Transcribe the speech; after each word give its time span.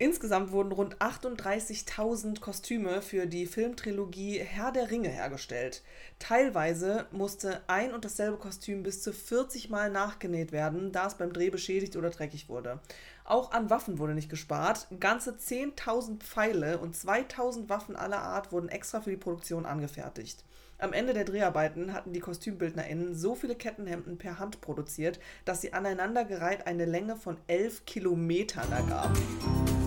Insgesamt 0.00 0.50
wurden 0.52 0.72
rund 0.72 0.96
38.000 0.96 2.40
Kostüme 2.40 3.02
für 3.02 3.26
die 3.26 3.44
Filmtrilogie 3.44 4.38
Herr 4.38 4.72
der 4.72 4.90
Ringe 4.90 5.10
hergestellt. 5.10 5.82
Teilweise 6.18 7.04
musste 7.10 7.60
ein 7.66 7.92
und 7.92 8.06
dasselbe 8.06 8.38
Kostüm 8.38 8.82
bis 8.82 9.02
zu 9.02 9.12
40 9.12 9.68
Mal 9.68 9.90
nachgenäht 9.90 10.52
werden, 10.52 10.90
da 10.90 11.06
es 11.06 11.16
beim 11.16 11.34
Dreh 11.34 11.50
beschädigt 11.50 11.96
oder 11.96 12.08
dreckig 12.08 12.48
wurde. 12.48 12.80
Auch 13.26 13.52
an 13.52 13.68
Waffen 13.68 13.98
wurde 13.98 14.14
nicht 14.14 14.30
gespart. 14.30 14.86
Ganze 15.00 15.32
10.000 15.32 16.20
Pfeile 16.20 16.78
und 16.78 16.96
2.000 16.96 17.68
Waffen 17.68 17.94
aller 17.94 18.22
Art 18.22 18.52
wurden 18.52 18.70
extra 18.70 19.02
für 19.02 19.10
die 19.10 19.18
Produktion 19.18 19.66
angefertigt. 19.66 20.44
Am 20.78 20.94
Ende 20.94 21.12
der 21.12 21.24
Dreharbeiten 21.24 21.92
hatten 21.92 22.14
die 22.14 22.20
KostümbildnerInnen 22.20 23.14
so 23.14 23.34
viele 23.34 23.54
Kettenhemden 23.54 24.16
per 24.16 24.38
Hand 24.38 24.62
produziert, 24.62 25.20
dass 25.44 25.60
sie 25.60 25.74
aneinandergereiht 25.74 26.66
eine 26.66 26.86
Länge 26.86 27.16
von 27.16 27.36
11 27.48 27.84
Kilometern 27.84 28.72
ergaben. 28.72 29.79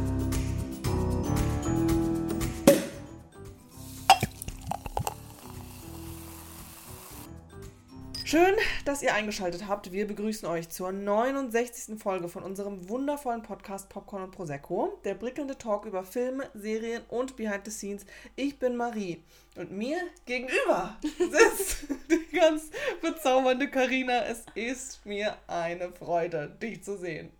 Schön, 8.33 8.55
dass 8.83 9.04
ihr 9.04 9.14
eingeschaltet 9.14 9.68
habt. 9.68 9.92
Wir 9.92 10.07
begrüßen 10.07 10.50
euch 10.50 10.68
zur 10.68 10.91
69. 10.91 12.01
Folge 12.01 12.28
von 12.28 12.41
unserem 12.41 12.89
wundervollen 12.89 13.43
Podcast 13.43 13.89
Popcorn 13.89 14.24
und 14.24 14.32
Prosecco. 14.32 15.00
Der 15.04 15.14
prickelnde 15.14 15.55
Talk 15.55 15.86
über 15.86 16.04
Filme, 16.04 16.50
Serien 16.55 17.04
und 17.10 17.36
Behind 17.36 17.64
the 17.64 17.69
Scenes. 17.69 18.07
Ich 18.36 18.57
bin 18.57 18.75
Marie 18.75 19.24
und 19.55 19.69
mir 19.69 19.97
gegenüber 20.25 20.97
sitzt 21.04 21.86
die 22.10 22.36
ganz 22.36 22.71
bezaubernde 23.04 23.69
Karina. 23.69 24.25
Es 24.25 24.46
ist 24.55 25.05
mir 25.05 25.38
eine 25.46 25.91
Freude, 25.91 26.57
dich 26.60 26.83
zu 26.83 26.97
sehen. 26.97 27.32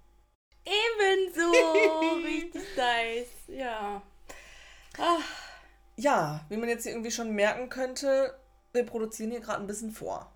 Ebenso, 0.64 1.52
richtig 2.24 2.62
nice, 2.78 3.30
ja. 3.48 4.00
Ach. 5.00 5.24
Ja, 5.96 6.46
wie 6.50 6.58
man 6.58 6.70
jetzt 6.70 6.86
irgendwie 6.86 7.10
schon 7.10 7.32
merken 7.32 7.70
könnte, 7.70 8.38
wir 8.74 8.86
produzieren 8.86 9.32
hier 9.32 9.40
gerade 9.40 9.62
ein 9.62 9.68
bisschen 9.68 9.92
vor. 9.92 10.33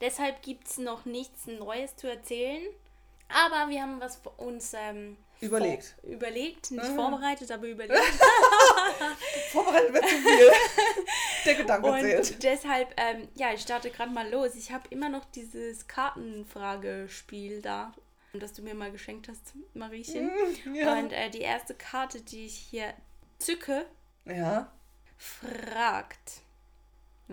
Deshalb 0.00 0.42
gibt 0.42 0.68
es 0.68 0.78
noch 0.78 1.04
nichts 1.04 1.46
Neues 1.46 1.96
zu 1.96 2.08
erzählen. 2.08 2.62
Aber 3.28 3.70
wir 3.70 3.82
haben 3.82 4.00
was 4.00 4.20
uns 4.36 4.74
ähm, 4.74 5.16
überlegt. 5.40 5.94
Überlegt, 6.02 6.70
nicht 6.70 6.90
mhm. 6.90 6.94
vorbereitet, 6.94 7.50
aber 7.50 7.66
überlegt. 7.66 7.98
vorbereitet 9.50 9.94
wird 9.94 10.08
zu 10.08 10.16
viel. 10.16 10.50
Der 11.46 11.54
Gedanke 11.54 11.88
Und 11.88 12.00
zählt. 12.00 12.42
deshalb, 12.42 12.94
ähm, 12.96 13.28
ja, 13.34 13.52
ich 13.52 13.62
starte 13.62 13.90
gerade 13.90 14.12
mal 14.12 14.30
los. 14.30 14.54
Ich 14.54 14.72
habe 14.72 14.84
immer 14.90 15.08
noch 15.08 15.24
dieses 15.24 15.86
Kartenfragespiel 15.88 17.62
da, 17.62 17.92
das 18.34 18.52
du 18.52 18.62
mir 18.62 18.74
mal 18.74 18.92
geschenkt 18.92 19.28
hast, 19.28 19.54
Mariechen. 19.72 20.30
Mhm, 20.64 20.74
ja. 20.74 20.98
Und 20.98 21.12
äh, 21.12 21.30
die 21.30 21.40
erste 21.40 21.74
Karte, 21.74 22.20
die 22.20 22.46
ich 22.46 22.56
hier 22.56 22.92
zücke, 23.38 23.86
ja. 24.26 24.70
fragt. 25.16 26.43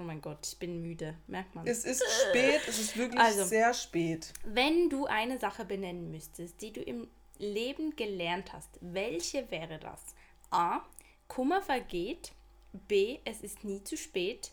Oh 0.01 0.03
mein 0.03 0.19
Gott, 0.19 0.47
ich 0.47 0.57
bin 0.57 0.81
müde, 0.81 1.15
merkt 1.27 1.53
man. 1.53 1.67
Es 1.67 1.85
ist 1.85 2.03
spät, 2.27 2.61
es 2.67 2.79
ist 2.79 2.97
wirklich 2.97 3.21
also, 3.21 3.45
sehr 3.45 3.71
spät. 3.71 4.33
Wenn 4.43 4.89
du 4.89 5.05
eine 5.05 5.37
Sache 5.37 5.63
benennen 5.63 6.09
müsstest, 6.09 6.59
die 6.63 6.73
du 6.73 6.81
im 6.81 7.07
Leben 7.37 7.95
gelernt 7.95 8.51
hast, 8.51 8.79
welche 8.81 9.51
wäre 9.51 9.77
das? 9.77 10.01
A. 10.49 10.79
Kummer 11.27 11.61
vergeht. 11.61 12.31
B. 12.87 13.19
Es 13.25 13.41
ist 13.41 13.63
nie 13.63 13.83
zu 13.83 13.95
spät. 13.95 14.49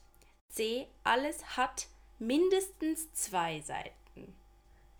C. 0.50 0.86
Alles 1.02 1.56
hat 1.56 1.86
mindestens 2.18 3.10
zwei 3.14 3.62
Seiten. 3.62 4.36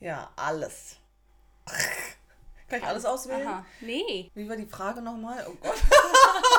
Ja, 0.01 0.31
alles. 0.35 0.97
Kann 2.69 2.79
ich 2.79 2.87
alles 2.87 3.05
auswählen? 3.05 3.47
Aha. 3.47 3.67
Nee. 3.83 4.31
Wie 4.35 4.49
war 4.49 4.57
die 4.57 4.67
Frage 4.67 5.03
nochmal? 5.03 5.47
Oh 5.47 5.57
Gott. 5.61 5.77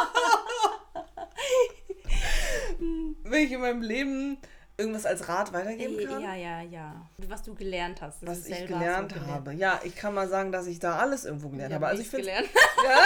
wenn 3.30 3.44
ich 3.44 3.52
in 3.52 3.62
meinem 3.62 3.82
Leben 3.82 4.38
irgendwas 4.80 5.06
als 5.06 5.28
Rat 5.28 5.54
weitergeben 5.54 5.98
kann? 6.08 6.22
Ja, 6.22 6.36
ja, 6.36 6.62
ja. 6.62 7.10
Was 7.28 7.44
du 7.44 7.54
gelernt 7.54 8.02
hast. 8.02 8.26
Was 8.26 8.48
ich 8.48 8.66
gelernt 8.66 9.14
so 9.14 9.28
habe. 9.28 9.54
Ja, 9.54 9.80
ich 9.84 9.96
kann 9.96 10.14
mal 10.14 10.28
sagen, 10.28 10.52
dass 10.52 10.68
ich 10.68 10.80
da 10.80 10.98
alles 10.98 11.26
irgendwo 11.26 11.50
gelernt 11.50 11.72
ich 11.72 11.76
habe. 11.76 11.88
Also 11.88 12.02
ich 12.02 12.12
gelernt. 12.12 12.50
Ja? 12.84 13.06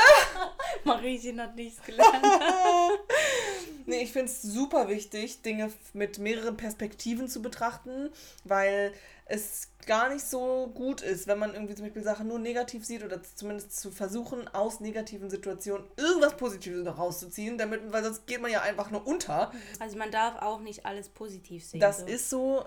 Mariechen 0.84 1.42
hat 1.42 1.56
nichts 1.56 1.82
gelernt. 1.84 2.14
nee, 3.86 4.04
ich 4.04 4.12
finde 4.12 4.32
es 4.32 4.42
super 4.44 4.88
wichtig, 4.88 5.42
Dinge 5.42 5.72
mit 5.94 6.20
mehreren 6.20 6.58
Perspektiven 6.58 7.28
zu 7.28 7.42
betrachten, 7.42 8.10
weil 8.44 8.94
es 9.26 9.70
gar 9.86 10.10
nicht 10.10 10.26
so 10.26 10.72
gut 10.74 11.02
ist, 11.02 11.28
wenn 11.28 11.40
man 11.40 11.54
irgendwie 11.54 11.76
zum 11.76 11.86
Beispiel 11.86 12.04
Sachen 12.04 12.28
nur 12.28 12.40
negativ 12.40 12.86
sieht 12.86 13.04
oder 13.04 13.22
zumindest 13.24 13.80
zu 13.80 13.92
versuchen, 13.92 14.48
aus 14.50 14.80
negativen 14.80 15.30
Situationen 15.30 15.86
irgendwas 15.98 16.38
Positives 16.38 16.84
noch 16.84 16.98
rauszuziehen, 16.98 17.58
damit, 17.58 17.92
weil 17.92 18.04
sonst 18.04 18.26
geht 18.28 18.42
man 18.42 18.52
ja 18.52 18.62
einfach 18.62 18.92
nur 18.92 19.06
unter. 19.06 19.52
Also 19.80 19.98
man 19.98 20.12
darf 20.12 20.42
auch 20.42 20.60
nicht 20.60 20.86
alles 20.86 21.10
positiv 21.10 21.66
sehen. 21.66 21.80
Das 21.80 22.00
so. 22.00 22.06
ist 22.06 22.30
so, 22.30 22.66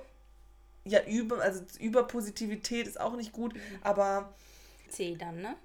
ja, 0.84 1.04
über, 1.04 1.40
also 1.40 1.62
Überpositivität 1.78 2.86
ist 2.86 3.00
auch 3.00 3.16
nicht 3.16 3.32
gut, 3.32 3.54
mhm. 3.54 3.60
aber. 3.82 4.34
C 4.88 5.16
dann, 5.16 5.42
ne? 5.42 5.56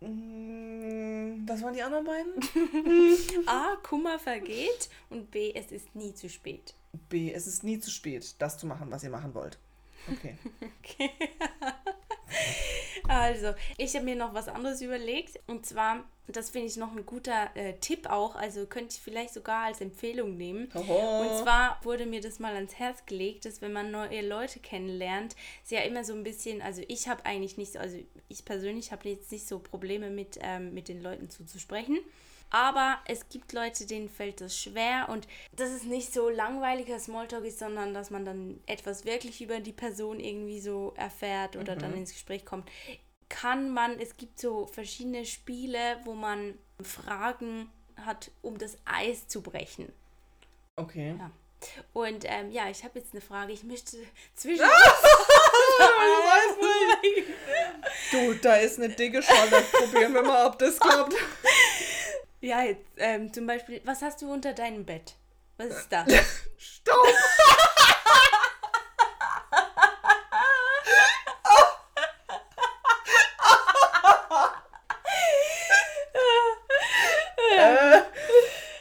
Mm, 0.00 1.48
was 1.48 1.62
waren 1.62 1.74
die 1.74 1.82
anderen 1.82 2.04
beiden? 2.04 2.34
A. 3.46 3.76
Kummer 3.82 4.18
vergeht 4.18 4.88
und 5.10 5.30
B. 5.30 5.52
Es 5.54 5.70
ist 5.70 5.94
nie 5.94 6.14
zu 6.14 6.28
spät. 6.28 6.74
B. 7.08 7.32
Es 7.32 7.46
ist 7.46 7.62
nie 7.64 7.78
zu 7.78 7.90
spät, 7.90 8.34
das 8.38 8.58
zu 8.58 8.66
machen, 8.66 8.90
was 8.90 9.04
ihr 9.04 9.10
machen 9.10 9.34
wollt. 9.34 9.58
Okay. 10.10 10.36
okay. 10.80 11.10
also, 13.08 13.54
ich 13.76 13.94
habe 13.94 14.04
mir 14.04 14.16
noch 14.16 14.34
was 14.34 14.48
anderes 14.48 14.80
überlegt. 14.80 15.38
Und 15.46 15.66
zwar, 15.66 16.04
das 16.26 16.50
finde 16.50 16.68
ich 16.68 16.76
noch 16.76 16.94
ein 16.94 17.06
guter 17.06 17.50
äh, 17.54 17.74
Tipp 17.74 18.08
auch. 18.08 18.34
Also 18.34 18.66
könnte 18.66 18.94
ich 18.96 19.00
vielleicht 19.00 19.34
sogar 19.34 19.66
als 19.66 19.80
Empfehlung 19.80 20.36
nehmen. 20.36 20.70
Oho. 20.74 21.20
Und 21.22 21.42
zwar 21.42 21.78
wurde 21.82 22.06
mir 22.06 22.20
das 22.20 22.38
mal 22.38 22.54
ans 22.54 22.74
Herz 22.78 23.04
gelegt, 23.06 23.44
dass 23.44 23.60
wenn 23.60 23.72
man 23.72 23.90
neue 23.90 24.26
Leute 24.26 24.60
kennenlernt, 24.60 25.36
sie 25.62 25.74
ja 25.74 25.82
immer 25.82 26.04
so 26.04 26.14
ein 26.14 26.22
bisschen, 26.22 26.62
also 26.62 26.82
ich 26.88 27.08
habe 27.08 27.24
eigentlich 27.26 27.56
nicht 27.56 27.72
so, 27.72 27.78
also 27.78 27.98
ich 28.28 28.44
persönlich 28.44 28.92
habe 28.92 29.08
jetzt 29.08 29.30
nicht 29.32 29.46
so 29.46 29.58
Probleme 29.58 30.10
mit, 30.10 30.38
ähm, 30.40 30.74
mit 30.74 30.88
den 30.88 31.02
Leuten 31.02 31.30
zuzusprechen. 31.30 31.98
Aber 32.54 32.98
es 33.06 33.30
gibt 33.30 33.54
Leute, 33.54 33.86
denen 33.86 34.10
fällt 34.10 34.42
das 34.42 34.56
schwer 34.56 35.08
und 35.08 35.26
dass 35.56 35.70
es 35.70 35.84
nicht 35.84 36.12
so 36.12 36.28
langweiliger 36.28 36.98
Smalltalk 36.98 37.46
ist, 37.46 37.58
sondern 37.58 37.94
dass 37.94 38.10
man 38.10 38.26
dann 38.26 38.60
etwas 38.66 39.06
wirklich 39.06 39.40
über 39.40 39.58
die 39.60 39.72
Person 39.72 40.20
irgendwie 40.20 40.60
so 40.60 40.92
erfährt 40.96 41.56
oder 41.56 41.76
mhm. 41.76 41.78
dann 41.78 41.96
ins 41.96 42.12
Gespräch 42.12 42.44
kommt. 42.44 42.70
Kann 43.30 43.70
man, 43.70 43.98
es 43.98 44.18
gibt 44.18 44.38
so 44.38 44.66
verschiedene 44.66 45.24
Spiele, 45.24 45.98
wo 46.04 46.12
man 46.12 46.58
Fragen 46.82 47.70
hat, 47.96 48.30
um 48.42 48.58
das 48.58 48.76
Eis 48.84 49.26
zu 49.28 49.40
brechen. 49.40 49.90
Okay. 50.76 51.16
Ja. 51.18 51.30
Und 51.94 52.24
ähm, 52.26 52.50
ja, 52.50 52.68
ich 52.68 52.84
habe 52.84 52.98
jetzt 52.98 53.14
eine 53.14 53.22
Frage. 53.22 53.52
Ich 53.52 53.62
möchte 53.64 53.96
zwischen. 54.34 54.64
du, 58.10 58.34
da 58.42 58.56
ist 58.56 58.78
eine 58.78 58.90
dicke 58.90 59.22
Scholle. 59.22 59.62
Probieren 59.72 60.12
wir 60.12 60.22
mal, 60.22 60.46
ob 60.46 60.58
das 60.58 60.78
klappt. 60.78 61.14
Ja, 62.42 62.62
jetzt, 62.64 62.84
ähm, 62.96 63.32
zum 63.32 63.46
Beispiel, 63.46 63.80
was 63.84 64.02
hast 64.02 64.20
du 64.20 64.32
unter 64.32 64.52
deinem 64.52 64.84
Bett? 64.84 65.14
Was 65.58 65.68
ist 65.68 65.92
da? 65.92 66.04
Staub! 66.58 67.06
äh, 77.48 78.02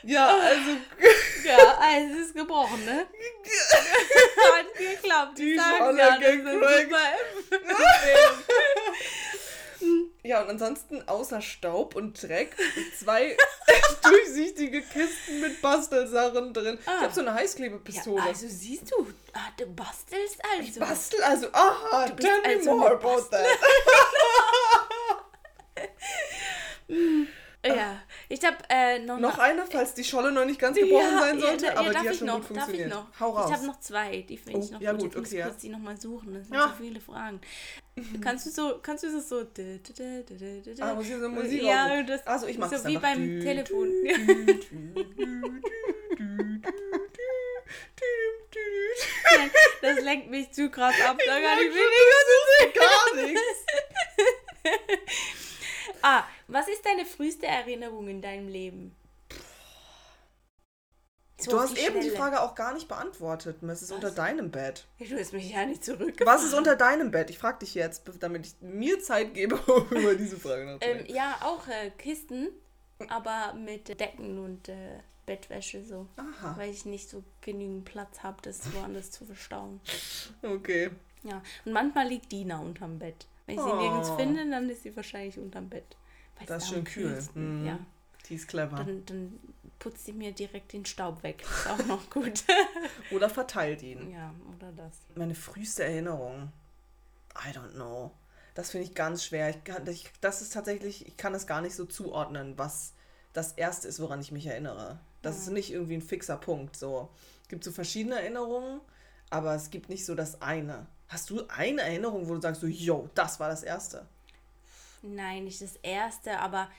ja, 0.02 0.28
also. 0.40 0.72
ja, 1.46 1.78
also 1.78 2.16
es 2.16 2.20
ist 2.26 2.34
gebrochen, 2.34 2.84
ne? 2.84 3.06
Hat 4.56 4.74
geklappt. 4.74 5.38
Die 5.38 5.60
Scholle 5.60 6.00
ja, 6.00 6.18
gekriegt. 6.18 6.42
Ansonsten 10.92 11.08
außer 11.08 11.42
Staub 11.42 11.96
und 11.96 12.22
Dreck 12.22 12.56
zwei 13.00 13.38
durchsichtige 14.04 14.82
Kisten 14.82 15.40
mit 15.40 15.62
Bastelsachen 15.62 16.54
drin. 16.54 16.78
Ah. 16.86 16.92
Ich 16.98 17.04
habe 17.04 17.14
so 17.14 17.22
eine 17.22 17.34
Heißklebepistole. 17.34 18.22
Ja, 18.22 18.28
also 18.28 18.48
siehst 18.50 18.92
du, 18.92 19.08
ah, 19.34 19.50
du 19.58 19.66
bastelst 19.68 20.40
also. 20.44 20.64
Ich 20.64 20.80
bastel 20.80 21.24
also, 21.24 21.48
aha, 21.54 22.10
tell 22.10 22.42
me 22.42 22.48
also 22.58 22.76
more 22.76 22.92
about 22.92 23.22
that. 23.32 23.46
Ja, 27.64 28.02
ich 28.32 28.46
habe 28.46 28.58
äh, 28.70 29.00
noch, 29.00 29.20
noch 29.20 29.38
eine, 29.40 29.66
falls 29.66 29.94
die 29.94 30.06
Scholle 30.06 30.32
noch 30.32 30.46
nicht 30.46 30.60
ganz 30.60 30.78
gebrochen 30.78 31.12
ja, 31.12 31.20
sein 31.20 31.40
sollte, 31.40 31.66
ja, 31.66 31.76
aber 31.76 31.90
die 31.90 31.98
hat 31.98 32.16
schon 32.16 32.28
noch, 32.28 32.38
gut 32.38 32.46
funktioniert. 32.46 32.92
Darf 32.92 33.04
ich 33.04 33.20
noch? 33.20 33.20
Hau 33.20 33.30
raus. 33.32 33.50
Ich 33.50 33.58
habe 33.58 33.68
noch 33.68 33.80
zwei, 33.82 34.22
die 34.22 34.38
finde 34.38 34.60
oh, 34.60 34.64
ich 34.64 34.72
noch 34.72 34.82
ja, 34.82 34.92
gut. 34.94 35.02
gut. 35.02 35.12
Ich 35.12 35.18
okay, 35.18 35.36
muss 35.38 35.48
kurz 35.48 35.62
die 35.62 35.70
nochmal 35.70 36.00
suchen, 36.00 36.34
das 36.34 36.48
sind 36.48 36.56
ja. 36.56 36.70
so 36.70 36.84
viele 36.84 37.02
Fragen. 37.02 37.42
kannst 38.22 38.46
du 38.46 38.50
so, 38.50 38.80
kannst 38.82 39.04
du 39.04 39.12
das 39.12 39.28
so... 39.28 39.46
Ah, 40.80 40.94
muss 40.94 41.08
ich 41.08 41.16
so 41.18 41.30
Musik 41.30 41.62
Ja, 41.62 42.04
das 42.04 42.26
also 42.26 42.48
ich 42.48 42.58
mach's 42.58 42.82
so 42.82 42.88
wie 42.88 42.98
beim 42.98 43.20
dü, 43.20 43.42
Telefon. 43.42 43.90
das 49.82 50.02
lenkt 50.02 50.30
mich 50.30 50.52
zu 50.52 50.70
krass 50.70 50.96
ab, 51.06 51.18
da 51.26 51.34
kann 51.34 51.60
ich 51.60 51.74
weniger 51.74 52.80
gar 52.80 53.16
nichts. 53.26 53.66
ah, 56.02 56.24
Was 56.52 56.68
ist 56.68 56.86
deine 56.86 57.06
früheste 57.06 57.48
Erinnerung 57.48 58.10
in 58.10 58.22
deinem 58.22 58.50
Leben? 58.50 58.94
So 61.38 61.52
du 61.52 61.60
hast 61.60 61.78
eben 61.78 61.96
Stelle. 61.96 62.02
die 62.02 62.10
Frage 62.10 62.42
auch 62.42 62.56
gar 62.56 62.74
nicht 62.74 62.90
beantwortet. 62.90 63.58
Was 63.62 63.82
ist 63.82 63.90
Was? 63.90 63.96
unter 63.96 64.12
deinem 64.12 64.52
Bett? 64.52 64.86
Du 65.00 65.18
hast 65.18 65.32
mich 65.32 65.50
ja 65.50 65.66
nicht 65.66 65.84
zurück. 65.84 66.16
Was 66.26 66.44
ist 66.44 66.54
unter 66.54 66.76
deinem 66.76 67.10
Bett? 67.10 67.30
Ich 67.30 67.40
frage 67.40 67.60
dich 67.60 67.74
jetzt, 67.74 68.04
damit 68.20 68.46
ich 68.46 68.56
mir 68.60 69.00
Zeit 69.00 69.34
gebe, 69.34 69.56
um 69.68 69.88
über 69.90 70.14
diese 70.14 70.38
Frage 70.38 70.66
nachzudenken. 70.66 71.06
Ähm, 71.08 71.16
ja, 71.16 71.38
auch 71.42 71.68
äh, 71.70 71.90
Kisten, 71.98 72.50
aber 73.08 73.54
mit 73.54 73.88
Decken 73.88 74.38
und 74.38 74.68
äh, 74.68 75.00
Bettwäsche 75.26 75.86
so. 75.86 76.06
Aha. 76.18 76.56
Weil 76.58 76.70
ich 76.70 76.86
nicht 76.86 77.10
so 77.10 77.24
genügend 77.40 77.86
Platz 77.86 78.24
habe, 78.24 78.38
das 78.42 78.74
woanders 78.74 79.10
zu 79.10 79.26
verstauen. 79.26 79.80
Okay. 80.44 80.92
Ja, 81.24 81.42
und 81.64 81.72
manchmal 81.72 82.08
liegt 82.08 82.32
Dina 82.32 82.60
unterm 82.60 83.00
Bett. 83.00 83.26
Wenn 83.46 83.56
ich 83.56 83.62
sie 83.62 83.72
oh. 83.72 83.82
nirgends 83.82 84.10
finde, 84.12 84.48
dann 84.50 84.70
ist 84.70 84.84
sie 84.84 84.96
wahrscheinlich 84.96 85.40
unterm 85.40 85.70
Bett. 85.70 85.96
Das 86.48 86.64
ist 86.64 86.70
schön 86.70 86.84
kühl. 86.84 87.24
Mhm. 87.34 87.66
Ja. 87.66 87.80
Die 88.28 88.36
ist 88.36 88.48
clever. 88.48 88.78
Dann, 88.78 89.06
dann 89.06 89.40
putzt 89.80 90.06
sie 90.06 90.14
mir 90.14 90.32
direkt 90.32 90.74
den 90.74 90.86
Staub 90.86 91.24
weg. 91.24 91.42
Ist 91.42 91.70
auch 91.70 91.86
noch 91.88 92.10
gut. 92.10 92.44
oder 93.12 93.30
verteilt 93.30 93.82
ihn. 93.82 94.12
Ja, 94.12 94.34
oder 94.56 94.72
das. 94.72 95.00
Meine 95.16 95.36
früheste 95.36 95.84
Erinnerung. 95.84 96.52
I 97.36 97.50
don't 97.56 97.74
know. 97.74 98.12
Das 98.54 98.72
finde 98.72 98.88
ich 98.88 98.96
ganz 98.96 99.24
schwer. 99.24 99.50
Ich 99.50 99.64
kann, 99.64 99.88
ich, 99.88 100.12
das 100.22 100.42
ist 100.42 100.54
tatsächlich, 100.54 101.08
ich 101.08 101.18
kann 101.18 101.34
es 101.34 101.48
gar 101.48 101.62
nicht 101.62 101.76
so 101.76 101.86
zuordnen, 101.86 102.58
was 102.58 102.94
das 103.34 103.54
erste 103.54 103.88
ist, 103.88 104.00
woran 104.02 104.22
ich 104.22 104.32
mich 104.32 104.46
erinnere. 104.46 105.00
Das 105.22 105.38
ja. 105.38 105.42
ist 105.44 105.50
nicht 105.52 105.72
irgendwie 105.72 105.96
ein 105.96 106.02
fixer 106.02 106.38
Punkt. 106.38 106.76
So. 106.76 107.10
Es 107.44 107.48
gibt 107.48 107.64
so 107.64 107.72
verschiedene 107.72 108.20
Erinnerungen, 108.20 108.82
aber 109.30 109.56
es 109.56 109.70
gibt 109.70 109.90
nicht 109.90 110.06
so 110.06 110.16
das 110.16 110.42
eine. 110.42 110.86
Hast 111.08 111.30
du 111.30 111.46
eine 111.48 111.82
Erinnerung, 111.82 112.28
wo 112.28 112.36
du 112.36 112.42
sagst, 112.42 112.62
so, 112.62 112.68
yo, 112.68 113.10
das 113.16 113.40
war 113.40 113.50
das 113.50 113.64
erste? 113.64 114.06
Nein, 115.02 115.46
nicht 115.46 115.62
das 115.62 115.78
erste, 115.78 116.40
aber 116.40 116.70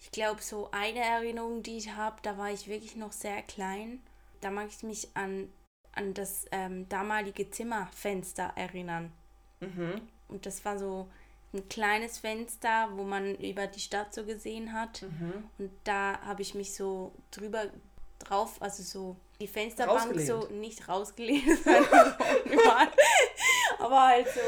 ich 0.00 0.10
glaube, 0.10 0.42
so 0.42 0.70
eine 0.70 1.00
Erinnerung, 1.00 1.62
die 1.62 1.78
ich 1.78 1.92
habe, 1.92 2.16
da 2.22 2.36
war 2.36 2.50
ich 2.50 2.68
wirklich 2.68 2.96
noch 2.96 3.12
sehr 3.12 3.42
klein. 3.42 4.02
Da 4.40 4.50
mag 4.50 4.68
ich 4.68 4.82
mich 4.82 5.08
an, 5.14 5.50
an 5.92 6.14
das 6.14 6.46
ähm, 6.52 6.88
damalige 6.88 7.50
Zimmerfenster 7.50 8.52
erinnern. 8.56 9.12
Mhm. 9.60 10.02
Und 10.28 10.46
das 10.46 10.64
war 10.64 10.78
so 10.78 11.08
ein 11.54 11.68
kleines 11.68 12.18
Fenster, 12.18 12.88
wo 12.92 13.04
man 13.04 13.36
über 13.36 13.66
die 13.66 13.80
Stadt 13.80 14.12
so 14.12 14.24
gesehen 14.24 14.72
hat. 14.72 15.02
Mhm. 15.02 15.44
Und 15.58 15.70
da 15.84 16.20
habe 16.22 16.42
ich 16.42 16.54
mich 16.54 16.74
so 16.74 17.12
drüber 17.30 17.66
drauf, 18.18 18.60
also 18.60 18.82
so 18.82 19.16
die 19.40 19.46
Fensterbank 19.46 20.20
so 20.20 20.48
nicht 20.48 20.88
rausgelehnt, 20.88 21.44
aber 23.84 24.08
halt 24.08 24.26
so, 24.28 24.40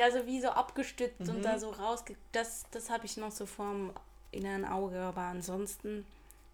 ja, 0.00 0.10
so 0.10 0.26
wie 0.26 0.40
so 0.40 0.48
abgestützt 0.48 1.20
mhm. 1.20 1.36
und 1.36 1.42
da 1.42 1.58
so 1.58 1.70
rausge... 1.70 2.16
Das, 2.32 2.64
das 2.70 2.90
habe 2.90 3.06
ich 3.06 3.16
noch 3.16 3.30
so 3.30 3.46
vorm 3.46 3.92
inneren 4.30 4.64
Auge, 4.64 4.98
aber 5.00 5.22
ansonsten, 5.22 6.06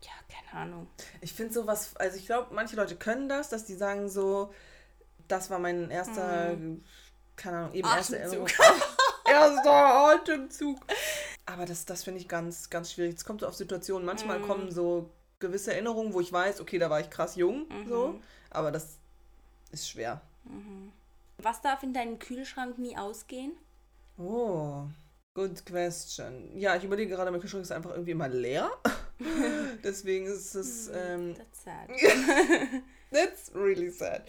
ja, 0.03 0.13
keine 0.29 0.63
Ahnung. 0.63 0.87
Ich 1.21 1.33
finde 1.33 1.53
sowas, 1.53 1.97
also 1.97 2.17
ich 2.17 2.27
glaube, 2.27 2.55
manche 2.55 2.77
Leute 2.77 2.97
können 2.97 3.29
das, 3.29 3.49
dass 3.49 3.65
die 3.65 3.75
sagen 3.75 4.09
so, 4.09 4.53
das 5.29 5.51
war 5.51 5.59
mein 5.59 5.91
erster, 5.91 6.57
mhm. 6.57 6.85
keine 7.37 7.59
Ahnung, 7.59 7.75
eben 7.75 7.89
erster 7.89 8.19
Erinnerung. 8.19 8.49
erster 9.27 9.73
Atemzug. 9.73 10.79
Aber 11.47 11.65
das, 11.65 11.85
das 11.85 12.05
finde 12.05 12.21
ich 12.21 12.29
ganz, 12.29 12.71
ganz 12.71 12.93
schwierig. 12.93 13.17
Es 13.17 13.25
kommt 13.25 13.41
so 13.41 13.47
auf 13.47 13.55
Situationen. 13.55 14.05
Manchmal 14.07 14.41
mhm. 14.41 14.47
kommen 14.47 14.71
so 14.71 15.11
gewisse 15.39 15.73
Erinnerungen, 15.73 16.13
wo 16.13 16.21
ich 16.21 16.33
weiß, 16.33 16.61
okay, 16.61 16.79
da 16.79 16.91
war 16.91 17.01
ich 17.01 17.11
krass 17.11 17.37
jung, 17.37 17.67
mhm. 17.69 17.89
so. 17.89 18.21
Aber 18.51 18.71
das 18.71 18.99
ist 19.73 19.89
schwer. 19.89 20.21
Mhm. 20.45 20.93
Was 21.43 21.61
darf 21.61 21.83
in 21.83 21.93
deinem 21.93 22.19
Kühlschrank 22.19 22.79
nie 22.79 22.97
ausgehen? 22.97 23.53
Oh, 24.19 24.87
Good 25.35 25.65
question. 25.65 26.59
Ja, 26.59 26.75
ich 26.75 26.83
überlege 26.83 27.15
gerade, 27.15 27.31
mein 27.31 27.41
Kühlschrank 27.41 27.63
ist 27.63 27.71
einfach 27.71 27.93
irgendwie 27.93 28.11
immer 28.11 28.29
leer. 28.29 28.69
Deswegen 29.85 30.27
ist 30.27 30.55
es. 30.57 30.89
Hm, 30.89 30.95
ähm, 30.97 31.35
That's 31.37 31.65
sad. 31.65 31.89
That's 33.13 33.55
really 33.55 33.91
sad. 33.91 34.25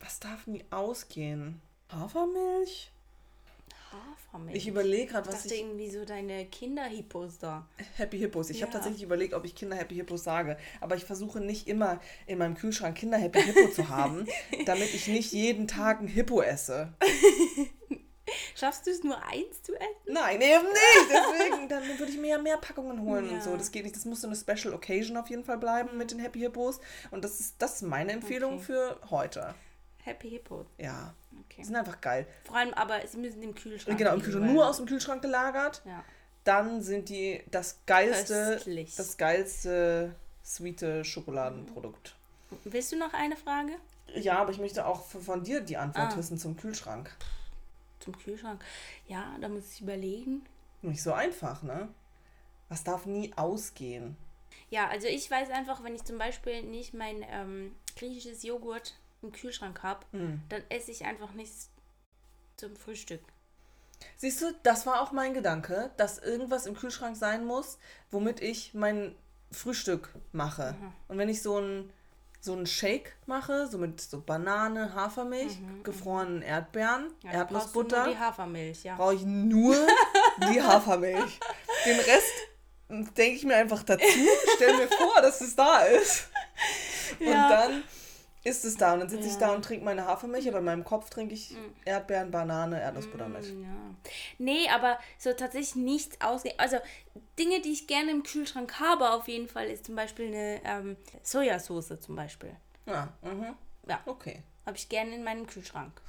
Was 0.00 0.18
darf 0.18 0.48
nie 0.48 0.64
ausgehen? 0.70 1.62
Hafermilch? 1.90 2.90
Hafermilch. 3.92 4.56
Ich 4.56 4.68
überlege 4.68 5.12
gerade, 5.12 5.28
was 5.28 5.44
ich. 5.44 5.52
Ich 5.52 5.60
irgendwie 5.60 5.90
so 5.90 6.04
deine 6.04 6.46
Kinderhippos 6.46 7.38
da. 7.38 7.66
Happy 7.96 8.18
Hippos. 8.18 8.50
Ich 8.50 8.60
ja. 8.60 8.66
habe 8.66 8.72
tatsächlich 8.72 9.02
überlegt, 9.02 9.34
ob 9.34 9.44
ich 9.44 9.54
Kinder 9.54 9.76
Happy 9.76 9.94
Hippos 9.94 10.24
sage. 10.24 10.56
Aber 10.80 10.96
ich 10.96 11.04
versuche 11.04 11.40
nicht 11.40 11.68
immer 11.68 12.00
in 12.26 12.38
meinem 12.38 12.54
Kühlschrank 12.54 12.96
Kinder 12.96 13.18
Happy 13.18 13.42
Hippo 13.42 13.68
zu 13.68 13.88
haben, 13.88 14.26
damit 14.66 14.94
ich 14.94 15.08
nicht 15.08 15.32
jeden 15.32 15.68
Tag 15.68 16.00
ein 16.00 16.08
Hippo 16.08 16.42
esse. 16.42 16.92
Schaffst 18.54 18.86
du 18.86 18.90
es 18.90 19.02
nur 19.02 19.16
eins 19.24 19.62
zu 19.62 19.74
essen? 19.74 20.12
Nein, 20.12 20.40
eben 20.40 20.64
nicht. 20.64 21.10
Deswegen, 21.10 21.68
dann 21.68 21.82
würde 21.98 22.12
ich 22.12 22.18
mir 22.18 22.30
ja 22.30 22.38
mehr 22.38 22.58
Packungen 22.58 23.02
holen 23.02 23.26
ja. 23.28 23.34
und 23.34 23.42
so. 23.42 23.56
Das 23.56 23.72
geht 23.72 23.84
nicht. 23.84 23.96
Das 23.96 24.04
muss 24.04 24.20
so 24.20 24.28
eine 24.28 24.36
Special 24.36 24.74
Occasion 24.74 25.16
auf 25.16 25.28
jeden 25.28 25.44
Fall 25.44 25.58
bleiben 25.58 25.96
mit 25.96 26.10
den 26.10 26.18
Happy 26.18 26.40
Hippos. 26.40 26.80
Und 27.10 27.24
das 27.24 27.40
ist, 27.40 27.56
das 27.58 27.76
ist 27.76 27.82
meine 27.82 28.12
Empfehlung 28.12 28.54
okay. 28.54 28.64
für 28.64 29.00
heute. 29.10 29.54
Happy 30.10 30.30
Hippos? 30.30 30.66
Ja. 30.78 31.14
Okay. 31.46 31.56
Die 31.58 31.64
sind 31.64 31.76
einfach 31.76 32.00
geil. 32.00 32.26
Vor 32.44 32.56
allem, 32.56 32.74
aber 32.74 33.06
sie 33.06 33.18
müssen 33.18 33.42
im 33.42 33.54
Kühlschrank. 33.54 33.98
Genau, 33.98 34.14
im 34.14 34.22
Kühlschrank. 34.22 34.52
Nur 34.52 34.68
aus 34.68 34.76
dem 34.76 34.86
Kühlschrank 34.86 35.22
gelagert. 35.22 35.82
Ja. 35.84 36.04
Dann 36.44 36.82
sind 36.82 37.08
die 37.08 37.42
das 37.50 37.80
geilste, 37.86 38.52
Köstlich. 38.54 38.94
das 38.96 39.16
geilste 39.16 40.14
sweete 40.44 41.04
Schokoladenprodukt. 41.04 42.14
Willst 42.64 42.92
du 42.92 42.96
noch 42.96 43.12
eine 43.12 43.36
Frage? 43.36 43.72
Ja, 44.14 44.38
aber 44.38 44.50
ich 44.50 44.58
möchte 44.58 44.86
auch 44.86 45.04
von 45.04 45.44
dir 45.44 45.60
die 45.60 45.76
Antwort 45.76 46.12
ah. 46.12 46.16
wissen 46.16 46.38
zum 46.38 46.56
Kühlschrank 46.56 47.14
zum 48.00 48.18
Kühlschrank. 48.18 48.64
Ja, 49.06 49.36
da 49.40 49.48
muss 49.48 49.72
ich 49.72 49.82
überlegen. 49.82 50.42
Nicht 50.82 51.02
so 51.02 51.12
einfach, 51.12 51.62
ne? 51.62 51.88
Was 52.68 52.84
darf 52.84 53.06
nie 53.06 53.32
ausgehen? 53.36 54.16
Ja, 54.70 54.88
also 54.88 55.06
ich 55.06 55.30
weiß 55.30 55.50
einfach, 55.50 55.82
wenn 55.84 55.94
ich 55.94 56.04
zum 56.04 56.18
Beispiel 56.18 56.62
nicht 56.62 56.94
mein 56.94 57.24
ähm, 57.28 57.74
griechisches 57.96 58.42
Joghurt 58.42 58.94
im 59.22 59.32
Kühlschrank 59.32 59.82
habe, 59.82 60.06
hm. 60.12 60.40
dann 60.48 60.62
esse 60.68 60.90
ich 60.90 61.04
einfach 61.04 61.32
nichts 61.32 61.70
zum 62.56 62.76
Frühstück. 62.76 63.20
Siehst 64.16 64.40
du, 64.40 64.54
das 64.62 64.86
war 64.86 65.02
auch 65.02 65.12
mein 65.12 65.34
Gedanke, 65.34 65.90
dass 65.96 66.18
irgendwas 66.18 66.66
im 66.66 66.74
Kühlschrank 66.74 67.16
sein 67.16 67.44
muss, 67.44 67.78
womit 68.10 68.40
ich 68.40 68.74
mein 68.74 69.14
Frühstück 69.50 70.14
mache. 70.32 70.74
Mhm. 70.78 70.92
Und 71.08 71.18
wenn 71.18 71.28
ich 71.28 71.42
so 71.42 71.58
ein 71.58 71.92
so 72.42 72.54
einen 72.54 72.66
Shake 72.66 73.14
mache, 73.26 73.66
so 73.66 73.76
mit 73.76 74.00
so 74.00 74.20
Banane, 74.20 74.94
Hafermilch, 74.94 75.60
mhm, 75.60 75.78
mhm. 75.78 75.82
gefrorenen 75.82 76.42
Erdbeeren, 76.42 77.12
ja, 77.22 77.32
Erdnussbutter. 77.32 78.04
Nur 78.04 78.14
die 78.14 78.18
Hafermilch, 78.18 78.82
ja. 78.82 78.96
Brauche 78.96 79.14
ich 79.14 79.26
nur 79.26 79.76
die 80.50 80.62
Hafermilch. 80.62 81.38
Den 81.84 82.00
Rest 82.00 82.32
denke 82.88 83.36
ich 83.36 83.44
mir 83.44 83.56
einfach 83.56 83.82
dazu, 83.82 84.06
stell 84.54 84.76
mir 84.76 84.88
vor, 84.88 85.20
dass 85.20 85.42
es 85.42 85.54
da 85.54 85.80
ist. 85.80 86.28
Und 87.20 87.26
ja. 87.26 87.48
dann 87.48 87.84
ist 88.42 88.64
es 88.64 88.76
da. 88.76 88.94
Und 88.94 89.00
dann 89.00 89.08
sitze 89.08 89.26
ja. 89.26 89.32
ich 89.32 89.38
da 89.38 89.54
und 89.54 89.64
trinke 89.64 89.84
meine 89.84 90.06
Hafermilch, 90.06 90.48
aber 90.48 90.58
in 90.58 90.64
meinem 90.64 90.84
Kopf 90.84 91.10
trinke 91.10 91.34
ich 91.34 91.50
mhm. 91.50 91.74
Erdbeeren, 91.84 92.30
Banane, 92.30 92.80
Erdnussbuttermilch. 92.80 93.52
Mm, 93.52 93.62
ja. 93.62 93.94
Nee, 94.38 94.68
aber 94.74 94.98
so 95.18 95.32
tatsächlich 95.32 95.76
nichts 95.76 96.20
ausgehen. 96.20 96.54
Also 96.58 96.78
Dinge, 97.38 97.60
die 97.60 97.72
ich 97.72 97.86
gerne 97.86 98.10
im 98.10 98.22
Kühlschrank 98.22 98.80
habe, 98.80 99.10
auf 99.10 99.28
jeden 99.28 99.48
Fall, 99.48 99.66
ist 99.66 99.86
zum 99.86 99.94
Beispiel 99.94 100.28
eine 100.28 100.60
ähm, 100.64 100.96
Sojasauce 101.22 102.00
zum 102.00 102.16
Beispiel. 102.16 102.56
Ja, 102.86 103.12
ah, 103.22 103.28
mhm. 103.28 103.54
Ja. 103.86 104.00
Okay. 104.06 104.42
Habe 104.66 104.76
ich 104.76 104.88
gerne 104.88 105.14
in 105.14 105.24
meinem 105.24 105.46
Kühlschrank. 105.46 106.00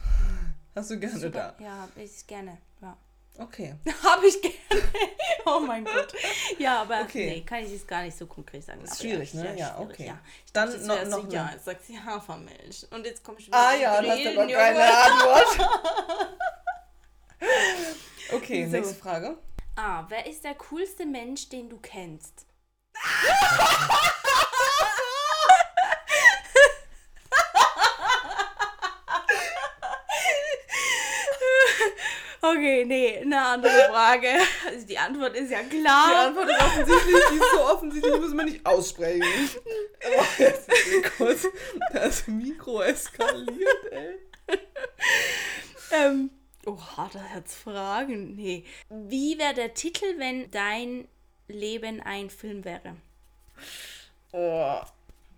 Hast 0.76 0.92
du 0.92 1.00
gerne 1.00 1.20
Super. 1.20 1.56
da? 1.58 1.64
Ja, 1.64 1.90
ich 1.96 2.28
gerne. 2.28 2.58
Okay. 3.38 3.76
Habe 4.04 4.28
ich 4.28 4.42
gerne. 4.42 4.58
oh 5.46 5.60
mein 5.60 5.86
Gott. 5.86 6.14
Ja, 6.58 6.82
aber 6.82 7.02
okay. 7.02 7.30
nee, 7.30 7.42
kann 7.42 7.64
ich 7.64 7.74
es 7.74 7.88
gar 7.88 8.04
nicht 8.04 8.18
so 8.18 8.28
konkret 8.28 8.64
sagen. 8.64 8.82
Das 8.82 8.92
ist 8.92 9.02
schwierig, 9.02 9.34
ja, 9.34 9.44
ne? 9.44 9.58
Ja, 9.58 9.76
schwierig, 9.76 9.92
okay. 9.92 10.08
Ja. 10.08 10.20
Ich 10.46 10.52
Dann 10.52 10.70
dachte, 10.70 10.86
noch, 10.86 11.06
noch 11.06 11.32
ja, 11.32 11.50
jetzt 11.54 11.66
sagt 11.66 11.86
sie 11.86 12.00
Hafermilch. 12.00 12.88
Und 12.92 13.06
jetzt 13.06 13.24
komme 13.24 13.40
ich 13.40 13.48
wieder 13.48 13.58
Ah 13.58 13.74
ja, 13.74 14.02
dann 14.02 14.12
hast 14.12 14.28
aber 14.28 14.48
keine 14.48 14.98
Antwort. 14.98 15.70
okay, 18.34 18.66
so. 18.66 18.72
nächste 18.72 18.96
Frage. 18.96 19.38
Ah, 19.76 20.06
wer 20.10 20.26
ist 20.28 20.44
der 20.44 20.56
coolste 20.56 21.06
Mensch, 21.06 21.50
den 21.50 21.70
du 21.70 21.78
kennst? 21.78 22.46
Okay, 32.44 32.86
nee, 32.86 33.20
eine 33.20 33.40
andere 33.40 33.90
Frage. 33.92 34.28
Also 34.68 34.88
die 34.88 34.98
Antwort 34.98 35.36
ist 35.36 35.52
ja 35.52 35.62
klar. 35.62 36.10
Die 36.10 36.40
Antwort 36.40 36.50
ist 36.50 36.60
offensichtlich, 36.60 37.24
die 37.32 37.38
ist 37.38 37.52
so 37.54 37.62
offensichtlich, 37.62 38.20
muss 38.20 38.34
man 38.34 38.46
nicht 38.46 38.66
aussprechen. 38.66 39.24
Oh, 40.04 40.24
jetzt 40.40 40.70
kurz 41.18 41.48
das 41.94 42.28
Mikro 42.28 42.82
eskaliert, 42.82 43.92
ey. 43.92 44.18
ähm, 45.92 46.32
oh, 46.66 46.78
da 47.14 47.20
hat's 47.36 47.54
Fragen. 47.54 48.36
Nee. 48.36 48.66
Wie 48.90 49.38
wäre 49.38 49.54
der 49.54 49.76
Titel, 49.76 50.18
wenn 50.18 50.50
dein 50.50 51.08
Leben 51.48 52.02
ein 52.02 52.32
Film 52.32 52.66
wäre? 52.66 52.96
Oh, 54.32 54.80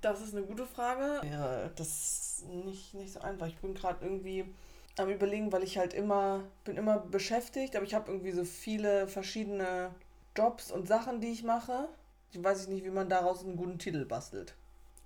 das 0.01 0.22
ist 0.22 0.36
eine 0.36 0.45
gute 0.45 0.65
Frage. 0.65 1.22
Ja, 1.29 1.69
das 1.75 1.88
ist 1.88 2.45
nicht, 2.48 2.93
nicht 2.93 3.12
so 3.12 3.19
einfach. 3.19 3.48
Ich 3.48 3.57
bin 3.57 3.74
gerade 3.74 4.05
irgendwie 4.05 4.45
am 4.97 5.09
überlegen, 5.09 5.51
weil 5.51 5.63
ich 5.63 5.77
halt 5.77 5.93
immer, 5.93 6.43
bin 6.63 6.77
immer 6.77 7.00
beschäftigt, 7.00 7.75
aber 7.75 7.85
ich 7.85 7.93
habe 7.93 8.12
irgendwie 8.12 8.31
so 8.31 8.43
viele 8.43 9.07
verschiedene 9.07 9.91
Jobs 10.35 10.71
und 10.71 10.88
Sachen, 10.88 11.19
die 11.21 11.31
ich 11.31 11.43
mache. 11.43 11.89
Ich 12.31 12.43
weiß 12.43 12.67
nicht, 12.67 12.83
wie 12.83 12.89
man 12.89 13.09
daraus 13.09 13.43
einen 13.43 13.57
guten 13.57 13.77
Titel 13.79 14.05
bastelt. 14.05 14.55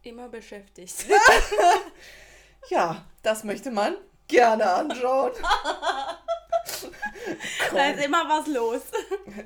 Immer 0.03 0.29
beschäftigt. 0.29 1.05
ja, 2.69 3.05
das 3.23 3.43
möchte 3.43 3.71
man 3.71 3.95
gerne 4.27 4.69
anschauen. 4.69 5.33
da 7.73 7.89
ist 7.89 8.05
immer 8.05 8.23
was 8.29 8.47
los. 8.47 8.81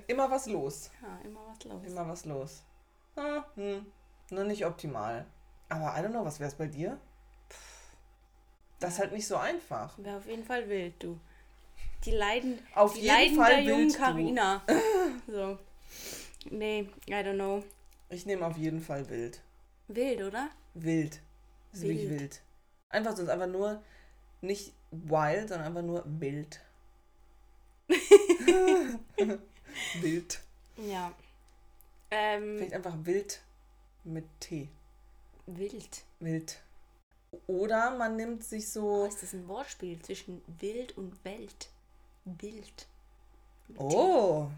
Immer 0.08 0.30
was 0.30 0.46
los. 0.48 0.92
Ja, 1.02 1.20
immer 1.24 1.40
was 1.48 1.64
los. 1.64 1.84
Immer 1.86 2.08
was 2.08 2.26
los. 2.26 2.64
Hm, 3.16 3.44
hm. 3.56 3.86
Nur 4.30 4.44
nicht 4.44 4.66
optimal. 4.66 5.26
Aber 5.70 5.96
I 5.98 6.02
don't 6.04 6.10
know, 6.10 6.26
was 6.26 6.40
wäre 6.40 6.50
es 6.50 6.56
bei 6.56 6.68
dir? 6.68 7.00
Das 8.82 8.94
ist 8.94 9.00
halt 9.00 9.14
nicht 9.14 9.28
so 9.28 9.38
einfach. 9.38 9.98
Wäre 10.00 10.18
auf 10.18 10.26
jeden 10.26 10.44
Fall 10.44 10.68
wild, 10.68 10.96
du. 11.02 11.18
Die 12.04 12.12
leiden. 12.12 12.58
Auf 12.74 12.96
die 12.96 13.02
jeden 13.02 13.14
leiden 13.14 13.36
Fall 13.38 13.52
der 13.52 13.62
jungen. 13.64 13.94
Carina. 13.94 14.64
so. 15.28 15.60
Nee, 16.50 16.90
I 17.08 17.14
don't 17.14 17.36
know. 17.36 17.64
Ich 18.10 18.26
nehme 18.26 18.44
auf 18.46 18.58
jeden 18.58 18.82
Fall 18.82 19.08
wild. 19.08 19.40
Wild, 19.88 20.24
oder? 20.24 20.50
Wild. 20.74 21.22
Das 21.72 21.82
ist 21.82 21.88
wirklich 21.88 22.10
Wild. 22.10 22.20
wild. 22.22 22.42
Einfach 22.90 23.16
sonst 23.16 23.30
einfach 23.30 23.48
nur 23.48 23.84
nicht 24.42 24.74
wild, 24.90 25.50
sondern 25.50 25.68
einfach 25.68 25.84
nur 25.84 26.04
wild. 26.08 26.60
wild. 30.02 30.42
Ja. 30.78 31.14
Ähm, 32.10 32.58
Vielleicht 32.58 32.74
einfach 32.74 32.96
wild 33.04 33.42
mit 34.04 34.26
T. 34.40 34.70
wild. 35.46 36.04
Wild. 36.20 36.60
Oder 37.48 37.92
man 37.98 38.16
nimmt 38.16 38.44
sich 38.44 38.66
Oh, 38.78 39.04
so. 39.04 39.06
ist 39.06 39.22
das 39.24 39.34
ein 39.34 39.48
Wortspiel 39.48 40.02
zwischen 40.02 40.42
wild 40.60 40.98
und 40.98 41.24
Welt? 41.24 41.70
Wild. 42.26 42.88
Oh. 43.78 44.50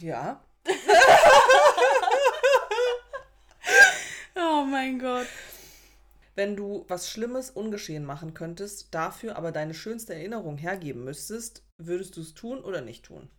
Ja. 0.00 0.42
Oh 4.38 4.64
mein 4.64 4.98
Gott. 4.98 5.26
Wenn 6.34 6.56
du 6.56 6.84
was 6.88 7.10
Schlimmes 7.10 7.50
ungeschehen 7.50 8.04
machen 8.04 8.34
könntest, 8.34 8.88
dafür 8.94 9.36
aber 9.36 9.52
deine 9.52 9.74
schönste 9.74 10.14
Erinnerung 10.14 10.58
hergeben 10.58 11.04
müsstest, 11.04 11.62
würdest 11.78 12.16
du 12.16 12.20
es 12.20 12.34
tun 12.34 12.62
oder 12.62 12.80
nicht 12.82 13.04
tun? 13.06 13.30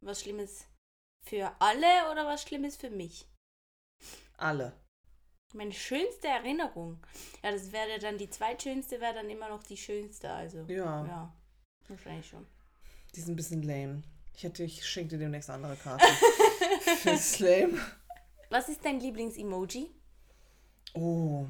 Was 0.00 0.22
Schlimmes 0.22 0.66
für 1.24 1.52
alle 1.60 2.10
oder 2.10 2.26
was 2.26 2.42
Schlimmes 2.42 2.76
für 2.76 2.90
mich? 2.90 3.26
Alle. 4.36 4.72
Meine 5.54 5.72
schönste 5.72 6.28
Erinnerung. 6.28 6.98
Ja, 7.42 7.50
das 7.52 7.72
wäre 7.72 7.98
dann 7.98 8.18
die 8.18 8.28
zweitschönste, 8.28 9.00
wäre 9.00 9.14
dann 9.14 9.30
immer 9.30 9.48
noch 9.48 9.62
die 9.62 9.76
schönste. 9.76 10.30
Also. 10.30 10.64
Ja. 10.68 11.06
Ja. 11.06 11.34
Wahrscheinlich 11.88 12.28
schon. 12.28 12.46
Die 13.14 13.20
sind 13.20 13.32
ein 13.32 13.36
bisschen 13.36 13.62
lame. 13.62 14.02
Ich 14.34 14.44
hätte, 14.44 14.62
ich 14.62 14.86
schenke 14.86 15.10
dir 15.16 15.18
demnächst 15.18 15.48
andere 15.50 15.76
Karten. 15.76 16.04
Fürs 16.98 17.38
lame. 17.40 17.80
Was 18.50 18.68
ist 18.68 18.84
dein 18.84 19.00
Lieblings-Emoji? 19.00 19.90
Oh. 20.94 21.46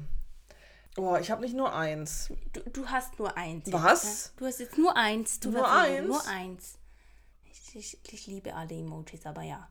Oh, 0.97 1.15
ich 1.15 1.29
habe 1.29 1.41
nicht 1.41 1.55
nur 1.55 1.73
eins. 1.73 2.29
Du, 2.51 2.61
du 2.61 2.87
hast 2.87 3.19
nur 3.19 3.37
eins. 3.37 3.71
Was? 3.71 4.03
Jetzt, 4.03 4.25
ne? 4.25 4.39
Du 4.39 4.45
hast 4.45 4.59
jetzt 4.59 4.77
nur 4.77 4.97
eins. 4.97 5.39
Du 5.39 5.51
Nur 5.51 5.69
hast 5.69 5.87
eins? 5.87 6.07
Nur 6.07 6.27
eins. 6.27 6.77
Ich, 7.45 7.75
ich, 7.75 8.13
ich 8.13 8.27
liebe 8.27 8.53
alle 8.53 8.75
Emojis, 8.75 9.25
aber 9.25 9.43
ja. 9.43 9.69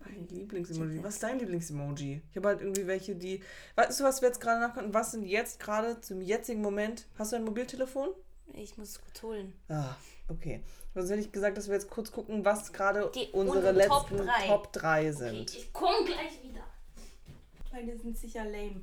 Mein 0.00 0.28
Lieblingsemoji. 0.28 1.02
Was 1.02 1.14
ist 1.14 1.22
dein 1.22 1.38
Lieblingsemoji? 1.38 2.22
Ich 2.30 2.36
habe 2.36 2.48
halt 2.48 2.60
irgendwie 2.60 2.86
welche, 2.86 3.14
die. 3.16 3.42
Weißt 3.76 4.00
du, 4.00 4.04
was 4.04 4.20
wir 4.20 4.28
jetzt 4.28 4.40
gerade 4.40 4.60
nachgucken? 4.60 4.92
Was 4.92 5.12
sind 5.12 5.24
jetzt 5.24 5.60
gerade 5.60 6.00
zum 6.00 6.20
jetzigen 6.20 6.60
Moment? 6.60 7.06
Hast 7.18 7.32
du 7.32 7.36
ein 7.36 7.44
Mobiltelefon? 7.44 8.10
Ich 8.54 8.76
muss 8.76 8.90
es 8.90 9.00
kurz 9.00 9.22
holen. 9.22 9.52
Ah, 9.68 9.94
okay. 10.28 10.62
Sonst 10.94 11.10
hätte 11.10 11.20
ich 11.20 11.32
gesagt, 11.32 11.56
dass 11.56 11.68
wir 11.68 11.74
jetzt 11.74 11.90
kurz 11.90 12.10
gucken, 12.12 12.44
was 12.44 12.72
gerade 12.72 13.06
unsere 13.08 13.36
unsere 13.36 13.86
Top 13.86 14.10
letzten 14.10 14.26
drei. 14.26 14.46
Top 14.46 14.72
3 14.72 15.00
Okay, 15.00 15.12
sind. 15.12 15.54
ich 15.54 15.72
komme 15.72 16.04
gleich 16.06 16.42
wieder. 16.42 16.64
Meine 17.72 17.96
sind 17.98 18.16
sicher 18.18 18.44
lame. 18.44 18.82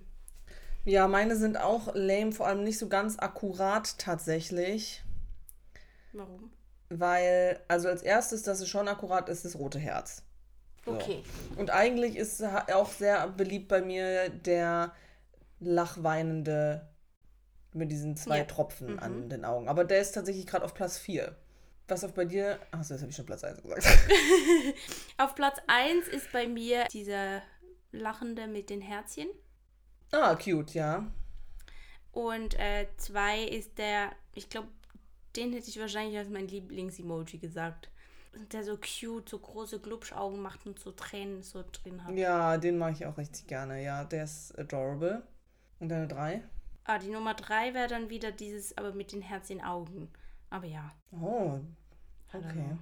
Ja, 0.85 1.07
meine 1.07 1.35
sind 1.35 1.57
auch 1.57 1.95
lame, 1.95 2.31
vor 2.31 2.47
allem 2.47 2.63
nicht 2.63 2.77
so 2.77 2.87
ganz 2.87 3.17
akkurat 3.17 3.97
tatsächlich. 3.97 5.03
Warum? 6.13 6.51
Weil, 6.89 7.59
also 7.67 7.89
als 7.89 8.03
erstes, 8.03 8.43
dass 8.43 8.59
es 8.61 8.69
schon 8.69 8.87
akkurat 8.87 9.27
ist, 9.27 9.43
das 9.43 9.57
rote 9.57 9.79
Herz. 9.79 10.21
So. 10.85 10.93
Okay. 10.93 11.23
Und 11.57 11.71
eigentlich 11.71 12.15
ist 12.15 12.43
auch 12.43 12.89
sehr 12.91 13.27
beliebt 13.29 13.67
bei 13.67 13.81
mir 13.81 14.29
der 14.29 14.93
lachweinende 15.59 16.87
mit 17.73 17.91
diesen 17.91 18.15
zwei 18.15 18.39
Ja. 18.39 18.43
Tropfen 18.45 18.93
Mhm. 18.93 18.99
an 18.99 19.29
den 19.29 19.45
Augen. 19.45 19.67
Aber 19.67 19.83
der 19.83 19.99
ist 20.01 20.11
tatsächlich 20.13 20.47
gerade 20.47 20.63
auf 20.65 20.73
Platz 20.73 20.97
4. 20.97 21.35
Was 21.87 22.03
auf 22.03 22.13
bei 22.13 22.25
dir? 22.25 22.59
Achso, 22.71 22.93
jetzt 22.93 23.01
habe 23.01 23.09
ich 23.11 23.15
schon 23.15 23.25
Platz 23.27 23.43
1 23.43 23.61
gesagt. 23.61 23.85
Auf 25.17 25.35
Platz 25.35 25.57
1 25.67 26.07
ist 26.07 26.31
bei 26.31 26.47
mir 26.47 26.85
dieser 26.91 27.43
Lachende 27.91 28.47
mit 28.47 28.69
den 28.71 28.81
Herzchen. 28.81 29.27
ah, 30.11 30.33
cute, 30.35 30.73
ja. 30.73 31.05
Und 32.11 32.57
äh, 32.59 32.87
zwei 32.97 33.43
ist 33.43 33.77
der, 33.77 34.11
ich 34.33 34.49
glaube, 34.49 34.69
den 35.35 35.53
hätte 35.53 35.69
ich 35.69 35.79
wahrscheinlich 35.79 36.17
als 36.17 36.29
mein 36.29 36.47
Lieblings-Emoji 36.47 37.37
gesagt. 37.39 37.89
Der 38.51 38.63
so 38.63 38.77
cute, 38.77 39.29
so 39.29 39.39
große 39.39 39.79
Glubschaugen 39.79 40.41
macht 40.41 40.65
und 40.65 40.79
so 40.79 40.91
Tränen 40.91 41.41
so 41.41 41.63
drin 41.71 42.03
hat. 42.03 42.13
Ja, 42.15 42.57
den 42.57 42.77
mag 42.77 42.93
ich 42.93 43.05
auch 43.05 43.17
richtig 43.17 43.47
gerne. 43.47 43.81
Ja, 43.83 44.03
der 44.03 44.25
ist 44.25 44.57
adorable. 44.57 45.23
Und 45.79 45.89
deine 45.89 46.07
3? 46.07 46.43
Ah, 46.85 46.99
die 46.99 47.09
Nummer 47.09 47.33
drei 47.33 47.73
wäre 47.73 47.87
dann 47.87 48.09
wieder 48.09 48.31
dieses, 48.31 48.77
aber 48.77 48.93
mit 48.93 49.11
den 49.11 49.21
Herzchen-Augen. 49.21 50.09
Aber 50.49 50.67
ja. 50.67 50.93
Oh, 51.11 51.59
okay. 52.31 52.77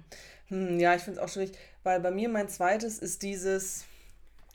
Hm, 0.48 0.78
ja, 0.78 0.94
ich 0.94 1.02
finde 1.02 1.20
es 1.20 1.24
auch 1.24 1.32
schwierig, 1.32 1.56
weil 1.82 2.00
bei 2.00 2.10
mir 2.10 2.28
mein 2.28 2.48
zweites 2.48 2.98
ist 2.98 3.22
dieses, 3.22 3.86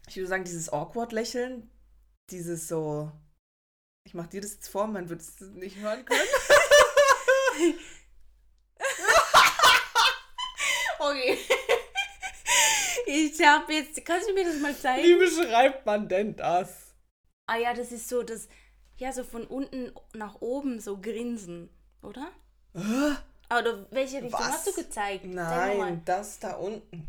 ich 0.08 0.18
würde 0.18 0.28
sagen, 0.28 0.44
dieses 0.44 0.72
Awkward-Lächeln. 0.72 1.70
Dieses 2.30 2.68
so, 2.68 3.12
ich 4.06 4.14
mache 4.14 4.30
dir 4.30 4.42
das 4.42 4.54
jetzt 4.54 4.68
vor, 4.68 4.86
man 4.86 5.10
wird 5.10 5.22
es 5.22 5.42
nicht 5.42 5.78
hören 5.78 6.06
können. 6.06 6.20
ich 13.40 13.48
habe 13.48 13.74
jetzt, 13.74 14.04
kannst 14.06 14.30
du 14.30 14.34
mir 14.34 14.46
das 14.46 14.60
mal 14.60 14.76
zeigen? 14.76 15.04
Wie 15.04 15.16
beschreibt 15.16 15.86
man 15.86 16.08
denn 16.08 16.36
das? 16.36 16.94
Ah 17.48 17.58
ja, 17.58 17.74
das 17.74 17.92
ist 17.92 18.08
so 18.10 18.24
das, 18.24 18.48
ja, 18.98 19.12
so 19.12 19.24
von 19.24 19.46
unten 19.46 19.92
nach 20.14 20.42
oben 20.42 20.80
so 20.80 20.98
grinsen, 20.98 21.70
oder? 22.04 22.28
Aber 23.50 23.86
welche 23.92 24.18
Richtung 24.22 24.34
Was? 24.40 24.48
hast 24.52 24.68
du 24.68 24.74
gezeigt? 24.74 25.26
Nein, 25.26 26.02
das 26.06 26.40
da 26.40 26.54
unten. 26.56 27.08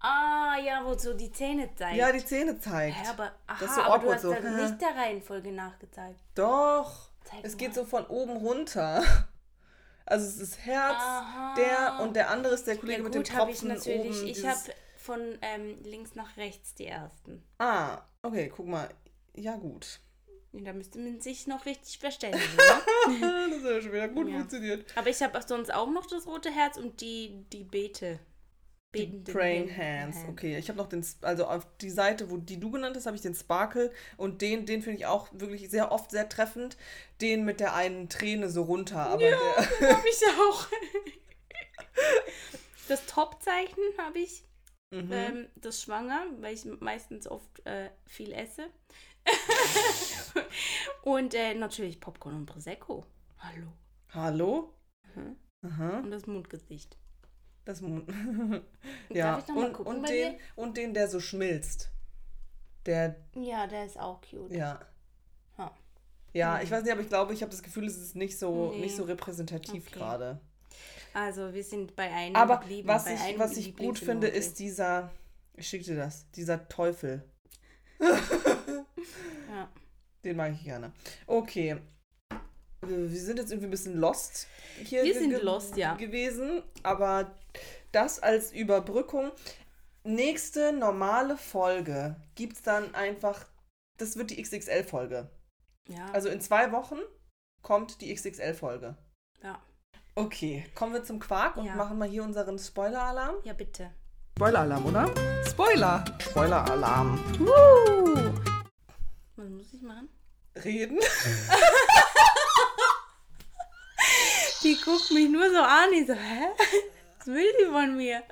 Ah, 0.00 0.56
ja, 0.64 0.82
wo 0.84 0.96
so 0.96 1.12
die 1.14 1.30
Zähne 1.30 1.68
zeigt. 1.76 1.96
Ja, 1.96 2.10
die 2.10 2.24
Zähne 2.24 2.58
zeigt. 2.58 2.96
Hä, 2.96 3.08
aber, 3.08 3.32
aha, 3.46 3.58
Das 3.60 3.68
ist 3.68 3.74
so 3.76 3.82
aber 3.82 3.98
du 3.98 4.10
awkward 4.10 4.14
hast 4.14 4.22
so. 4.22 4.32
dann 4.32 4.56
nicht 4.56 4.80
der 4.80 4.96
Reihenfolge 4.96 5.52
nachgezeigt. 5.52 6.18
Doch. 6.34 7.10
Zeig 7.24 7.40
Es 7.42 7.52
mal. 7.52 7.58
geht 7.58 7.74
so 7.74 7.84
von 7.84 8.06
oben 8.06 8.36
runter. 8.38 9.02
Also 10.06 10.26
es 10.26 10.38
ist 10.38 10.58
Herz, 10.64 10.96
Aha. 10.98 11.54
der 11.56 12.00
und 12.02 12.16
der 12.16 12.30
andere 12.30 12.54
ist 12.54 12.66
der 12.66 12.76
Kollege 12.78 12.98
Ja, 12.98 13.04
mit 13.04 13.14
dem 13.14 13.22
gut, 13.22 13.32
habe 13.34 13.50
ich 13.52 13.58
Tropfen 13.60 13.68
natürlich. 13.76 14.18
oben. 14.22 14.26
ich 14.28 14.44
habe 14.44 14.58
von 15.02 15.38
ähm, 15.42 15.76
links 15.84 16.14
nach 16.14 16.36
rechts 16.36 16.74
die 16.74 16.86
ersten. 16.86 17.42
Ah, 17.58 18.02
okay, 18.22 18.52
guck 18.54 18.66
mal. 18.66 18.88
Ja, 19.34 19.56
gut. 19.56 20.00
Ja, 20.52 20.64
Da 20.64 20.72
müsste 20.72 20.98
man 20.98 21.20
sich 21.20 21.46
noch 21.46 21.64
richtig 21.66 21.98
verständigen. 21.98 22.44
ne? 23.20 23.48
das 23.50 23.62
hat 23.64 23.70
ja 23.70 23.80
schon 23.82 23.92
wieder 23.92 24.08
gut 24.08 24.28
Ja. 24.28 24.38
funktioniert. 24.38 24.84
Aber 24.96 25.08
ich 25.08 25.22
habe 25.22 25.40
sonst 25.46 25.72
auch 25.72 25.90
noch 25.90 26.06
das 26.06 26.26
rote 26.26 26.50
Herz 26.50 26.76
und 26.76 27.00
die, 27.00 27.44
die 27.52 27.64
Beete. 27.64 28.18
Betenden 28.92 29.32
Praying 29.32 29.68
Hand- 29.70 29.78
Hands. 30.14 30.16
Okay, 30.30 30.58
ich 30.58 30.68
habe 30.68 30.76
noch 30.78 30.88
den, 30.88 31.06
also 31.22 31.46
auf 31.46 31.64
die 31.80 31.90
Seite, 31.90 32.28
wo 32.28 32.38
die 32.38 32.58
du 32.58 32.72
genannt 32.72 32.96
hast, 32.96 33.06
habe 33.06 33.14
ich 33.14 33.22
den 33.22 33.36
Sparkle 33.36 33.92
und 34.16 34.42
den, 34.42 34.66
den 34.66 34.82
finde 34.82 34.98
ich 34.98 35.06
auch 35.06 35.28
wirklich 35.32 35.70
sehr 35.70 35.92
oft 35.92 36.10
sehr 36.10 36.28
treffend. 36.28 36.76
Den 37.20 37.44
mit 37.44 37.60
der 37.60 37.74
einen 37.76 38.08
Träne 38.08 38.50
so 38.50 38.62
runter, 38.64 38.98
aber 39.06 39.18
der, 39.18 39.36
habe 39.38 40.08
ich 40.08 40.20
auch. 40.40 40.66
Das 42.88 43.06
Top-Zeichen 43.06 43.82
habe 43.98 44.18
ich. 44.18 44.42
Mhm. 44.92 45.12
Ähm, 45.12 45.48
das 45.56 45.82
Schwanger, 45.82 46.26
weil 46.40 46.54
ich 46.54 46.64
meistens 46.80 47.26
oft 47.28 47.64
äh, 47.64 47.90
viel 48.06 48.32
esse. 48.32 48.66
und 51.02 51.34
äh, 51.34 51.54
natürlich 51.54 52.00
Popcorn 52.00 52.34
und 52.36 52.46
Prosecco. 52.46 53.06
Hallo. 53.38 53.72
Hallo? 54.12 54.74
Mhm. 55.14 55.36
Aha, 55.62 55.98
Und 56.00 56.10
das 56.10 56.26
Mundgesicht. 56.26 56.96
das 57.64 57.80
Mund. 57.82 58.08
ja, 59.10 59.32
Darf 59.36 59.42
ich 59.42 59.48
noch 59.48 59.54
mal 59.56 59.66
und, 59.66 59.72
gucken 59.74 59.94
und, 59.96 60.02
bei 60.02 60.08
den, 60.08 60.36
und 60.56 60.76
den, 60.76 60.94
der 60.94 61.08
so 61.08 61.20
schmilzt. 61.20 61.90
Der, 62.86 63.14
Ja, 63.34 63.66
der 63.66 63.84
ist 63.84 63.98
auch 63.98 64.20
cute. 64.22 64.52
ja. 64.52 64.80
Ha. 65.58 65.76
Ja, 66.32 66.56
Mhm. 66.56 66.62
ich 66.64 66.70
weiß 66.70 66.82
nicht, 66.82 66.92
aber 66.92 67.02
ich 67.02 67.08
glaube, 67.08 67.32
ich 67.34 67.42
habe 67.42 67.50
das 67.50 67.62
Gefühl, 67.62 67.84
es 67.86 67.98
ist 67.98 68.16
nicht 68.16 68.38
so, 68.38 68.70
Nee. 68.72 68.80
nicht 68.80 68.96
so 68.96 69.04
repräsentativ 69.04 69.86
Okay. 69.86 69.98
gerade. 69.98 70.40
Also 71.14 71.52
wir 71.52 71.64
sind 71.64 71.96
bei 71.96 72.10
einem 72.10 72.36
Aber 72.36 72.58
geblieben. 72.58 72.88
was 72.88 73.06
ich, 73.06 73.38
was 73.38 73.56
ich 73.56 73.76
gut 73.76 73.98
finde, 73.98 74.28
ist 74.28 74.58
dieser, 74.58 75.10
ich 75.56 75.68
schicke 75.68 75.84
dir 75.84 75.96
das, 75.96 76.30
dieser 76.32 76.68
Teufel. 76.68 77.24
Ja. 79.48 79.68
Den 80.24 80.36
mag 80.36 80.52
ich 80.52 80.62
gerne. 80.62 80.92
Okay. 81.26 81.76
Wir 82.82 83.08
sind 83.08 83.38
jetzt 83.38 83.50
irgendwie 83.50 83.66
ein 83.66 83.70
bisschen 83.72 83.98
lost 83.98 84.46
hier 84.84 85.02
Wir 85.02 85.14
sind 85.14 85.42
lost, 85.42 85.76
ja. 85.76 85.94
gewesen, 85.94 86.62
aber 86.82 87.34
das 87.92 88.20
als 88.20 88.52
Überbrückung. 88.52 89.32
nächste 90.04 90.72
normale 90.72 91.36
Folge 91.36 92.16
gibt 92.36 92.54
es 92.56 92.62
dann 92.62 92.94
einfach, 92.94 93.44
das 93.98 94.16
wird 94.16 94.30
die 94.30 94.40
XXL-Folge. 94.40 95.28
Ja. 95.88 96.06
Also 96.12 96.28
in 96.28 96.40
zwei 96.40 96.70
Wochen 96.72 96.98
kommt 97.62 98.00
die 98.00 98.14
XXL-Folge. 98.14 98.96
Okay, 100.20 100.64
kommen 100.74 100.92
wir 100.92 101.02
zum 101.02 101.18
Quark 101.18 101.56
und 101.56 101.64
ja. 101.64 101.74
machen 101.74 101.96
mal 101.96 102.06
hier 102.06 102.22
unseren 102.22 102.58
Spoiler-Alarm. 102.58 103.36
Ja, 103.42 103.54
bitte. 103.54 103.90
Spoiler-Alarm, 104.36 104.84
oder? 104.84 105.10
Spoiler! 105.48 106.04
Spoiler-Alarm. 106.20 107.18
Uh. 107.40 108.30
Was 109.36 109.48
muss 109.48 109.72
ich 109.72 109.80
machen? 109.80 110.10
Reden. 110.62 110.98
die 114.62 114.78
guckt 114.84 115.10
mich 115.10 115.30
nur 115.30 115.50
so 115.50 115.56
an. 115.56 115.90
Ich 115.94 116.06
so, 116.06 116.12
hä? 116.12 116.48
Was 117.16 117.26
will 117.26 117.50
die 117.58 117.72
von 117.72 117.96
mir? 117.96 118.22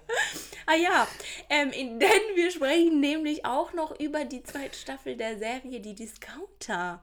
Ah 0.66 0.74
ja, 0.74 1.08
ähm, 1.48 1.70
denn 1.70 2.34
wir 2.34 2.50
sprechen 2.50 3.00
nämlich 3.00 3.46
auch 3.46 3.72
noch 3.72 3.98
über 3.98 4.26
die 4.26 4.42
zweite 4.42 4.76
Staffel 4.76 5.16
der 5.16 5.38
Serie 5.38 5.80
Die 5.80 5.94
Discounter. 5.94 7.02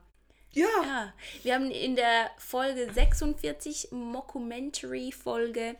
Ja. 0.52 0.66
ja. 0.82 1.12
Wir 1.42 1.54
haben 1.54 1.70
in 1.70 1.96
der 1.96 2.30
Folge 2.38 2.92
46, 2.92 3.88
Mockumentary-Folge, 3.90 5.76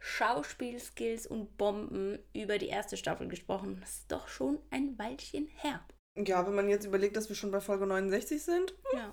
Schauspielskills 0.00 1.26
und 1.26 1.56
Bomben 1.56 2.18
über 2.32 2.58
die 2.58 2.68
erste 2.68 2.96
Staffel 2.96 3.28
gesprochen. 3.28 3.78
Das 3.80 3.90
ist 3.90 4.12
doch 4.12 4.28
schon 4.28 4.58
ein 4.70 4.98
Weilchen 4.98 5.48
her. 5.56 5.84
Ja, 6.16 6.46
wenn 6.46 6.54
man 6.54 6.68
jetzt 6.68 6.84
überlegt, 6.84 7.16
dass 7.16 7.28
wir 7.28 7.36
schon 7.36 7.50
bei 7.50 7.60
Folge 7.60 7.86
69 7.86 8.42
sind. 8.42 8.74
Hm. 8.90 8.98
Ja. 8.98 9.12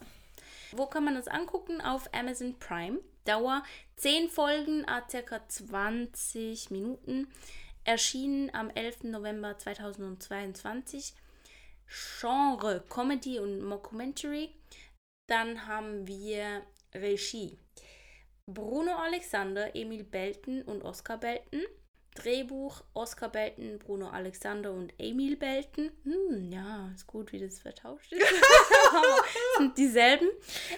Wo 0.73 0.85
kann 0.85 1.03
man 1.03 1.15
das 1.15 1.27
angucken? 1.27 1.81
Auf 1.81 2.13
Amazon 2.13 2.57
Prime. 2.59 2.99
Dauer 3.25 3.63
10 3.97 4.29
Folgen, 4.29 4.85
a 4.87 5.01
ca. 5.01 5.47
20 5.47 6.71
Minuten. 6.71 7.27
Erschienen 7.83 8.53
am 8.53 8.69
11. 8.69 9.03
November 9.03 9.57
2022. 9.57 11.13
Genre 11.91 12.83
Comedy 12.89 13.39
und 13.39 13.61
Mockumentary. 13.61 14.55
Dann 15.27 15.67
haben 15.67 16.07
wir 16.07 16.63
Regie. 16.93 17.57
Bruno 18.45 18.95
Alexander, 18.95 19.75
Emil 19.75 20.03
Belten 20.03 20.61
und 20.63 20.83
Oskar 20.83 21.17
Belten. 21.17 21.61
Drehbuch 22.15 22.83
Oskar 22.93 23.29
Belten, 23.29 23.79
Bruno 23.79 24.09
Alexander 24.09 24.71
und 24.71 24.93
Emil 24.97 25.37
Belten. 25.37 25.91
Hm, 26.03 26.51
ja, 26.51 26.91
ist 26.93 27.07
gut, 27.07 27.31
wie 27.31 27.39
das 27.39 27.59
vertauscht 27.59 28.11
ist. 28.11 28.21
sind 29.57 29.77
dieselben. 29.77 30.27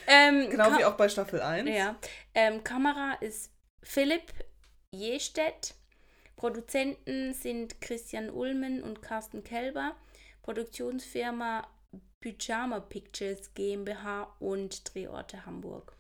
Ähm, 0.06 0.50
genau 0.52 0.78
wie 0.78 0.86
auch 0.86 0.96
bei 0.96 1.10
Staffel 1.10 1.42
1. 1.42 1.70
Ja. 1.70 1.96
Ähm, 2.36 2.64
Kamera 2.64 3.14
ist 3.14 3.52
Philipp 3.82 4.32
Jestedt. 4.92 5.74
Produzenten 6.36 7.34
sind 7.34 7.82
Christian 7.82 8.30
Ulmen 8.30 8.84
und 8.84 9.02
Carsten 9.02 9.44
Kelber. 9.44 9.96
Produktionsfirma 10.44 11.68
Pyjama 12.22 12.80
Pictures 12.80 13.54
GmbH 13.54 14.34
und 14.40 14.94
Drehorte 14.94 15.46
Hamburg. 15.46 15.96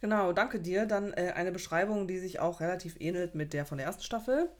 Genau, 0.00 0.32
danke 0.32 0.60
dir. 0.60 0.86
Dann 0.86 1.12
äh, 1.12 1.32
eine 1.34 1.52
Beschreibung, 1.52 2.06
die 2.06 2.18
sich 2.18 2.38
auch 2.38 2.60
relativ 2.60 2.96
ähnelt 3.00 3.34
mit 3.34 3.52
der 3.52 3.66
von 3.66 3.78
der 3.78 3.86
ersten 3.86 4.02
Staffel. 4.02 4.50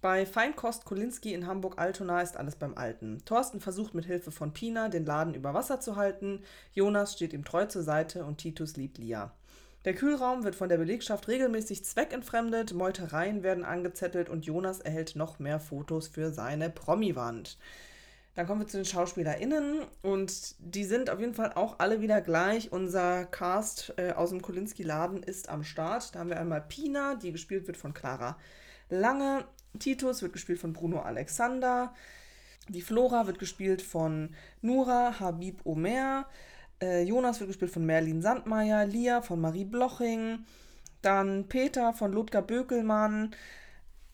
Bei 0.00 0.26
Feinkost 0.26 0.84
Kolinski 0.84 1.32
in 1.32 1.46
Hamburg-Altona 1.46 2.22
ist 2.22 2.36
alles 2.36 2.56
beim 2.56 2.76
Alten. 2.76 3.22
Thorsten 3.24 3.60
versucht 3.60 3.94
mit 3.94 4.04
Hilfe 4.04 4.32
von 4.32 4.52
Pina 4.52 4.88
den 4.88 5.06
Laden 5.06 5.34
über 5.34 5.54
Wasser 5.54 5.80
zu 5.80 5.96
halten. 5.96 6.42
Jonas 6.72 7.12
steht 7.12 7.32
ihm 7.32 7.44
treu 7.44 7.66
zur 7.66 7.82
Seite 7.82 8.24
und 8.24 8.38
Titus 8.38 8.76
liebt 8.76 8.98
Lia. 8.98 9.32
Der 9.84 9.94
Kühlraum 9.94 10.44
wird 10.44 10.54
von 10.54 10.68
der 10.68 10.78
Belegschaft 10.78 11.28
regelmäßig 11.28 11.84
zweckentfremdet, 11.84 12.72
Meutereien 12.72 13.42
werden 13.42 13.64
angezettelt 13.64 14.28
und 14.28 14.44
Jonas 14.44 14.80
erhält 14.80 15.16
noch 15.16 15.38
mehr 15.38 15.60
Fotos 15.60 16.08
für 16.08 16.32
seine 16.32 16.70
Promi-Wand. 16.70 17.56
Dann 18.34 18.46
kommen 18.46 18.60
wir 18.60 18.66
zu 18.66 18.78
den 18.78 18.86
SchauspielerInnen 18.86 19.82
und 20.00 20.54
die 20.58 20.84
sind 20.84 21.10
auf 21.10 21.20
jeden 21.20 21.34
Fall 21.34 21.52
auch 21.52 21.78
alle 21.80 22.00
wieder 22.00 22.22
gleich. 22.22 22.72
Unser 22.72 23.26
Cast 23.26 23.92
äh, 23.98 24.12
aus 24.12 24.30
dem 24.30 24.40
Kolinski-Laden 24.40 25.22
ist 25.22 25.50
am 25.50 25.64
Start. 25.64 26.14
Da 26.14 26.20
haben 26.20 26.30
wir 26.30 26.40
einmal 26.40 26.62
Pina, 26.62 27.14
die 27.16 27.32
gespielt 27.32 27.66
wird 27.66 27.76
von 27.76 27.92
Clara 27.92 28.38
Lange. 28.88 29.44
Titus 29.78 30.22
wird 30.22 30.32
gespielt 30.32 30.58
von 30.58 30.72
Bruno 30.72 31.00
Alexander. 31.00 31.94
Die 32.68 32.82
Flora 32.82 33.26
wird 33.26 33.38
gespielt 33.38 33.82
von 33.82 34.34
Nura 34.62 35.20
Habib 35.20 35.60
Omer. 35.64 36.26
Äh, 36.80 37.02
Jonas 37.02 37.40
wird 37.40 37.48
gespielt 37.48 37.70
von 37.70 37.84
Merlin 37.84 38.22
Sandmeier. 38.22 38.86
Lia 38.86 39.20
von 39.20 39.40
Marie 39.40 39.64
Bloching. 39.64 40.46
Dann 41.02 41.48
Peter 41.48 41.92
von 41.92 42.12
Ludger 42.12 42.42
Bökelmann 42.42 43.34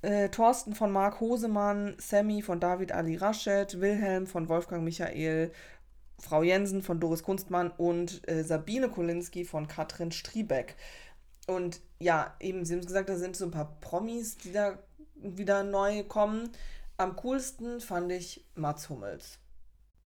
äh, 0.03 0.29
Thorsten 0.29 0.75
von 0.75 0.93
Marc 0.93 1.21
Hosemann, 1.21 1.97
Sammy 1.99 2.43
von 2.43 2.61
David 2.61 2.93
Ali 2.93 3.17
Raschet, 3.17 3.81
Wilhelm 3.81 4.27
von 4.27 4.49
Wolfgang 4.49 4.85
Michael, 4.85 5.53
Frau 6.21 6.43
Jensen 6.43 6.83
von 6.83 7.01
Doris 7.01 7.23
Kunstmann 7.23 7.71
und 7.71 8.29
äh, 8.29 8.43
Sabine 8.43 8.89
Kolinski 8.89 9.45
von 9.45 9.69
Katrin 9.69 10.13
Striebeck. 10.13 10.77
Und 11.47 11.81
ja, 11.99 12.37
eben, 12.41 12.65
Sie 12.65 12.75
haben 12.75 12.85
gesagt, 12.85 13.09
da 13.09 13.17
sind 13.17 13.37
so 13.37 13.45
ein 13.45 13.51
paar 13.51 13.79
Promis, 13.81 14.37
die 14.37 14.53
da 14.53 14.79
wieder 15.15 15.65
neu 15.65 16.05
kommen. 16.05 16.51
Am 16.97 17.17
coolsten 17.17 17.81
fand 17.81 18.13
ich 18.13 18.45
Mats 18.55 18.89
Hummels. 18.89 19.39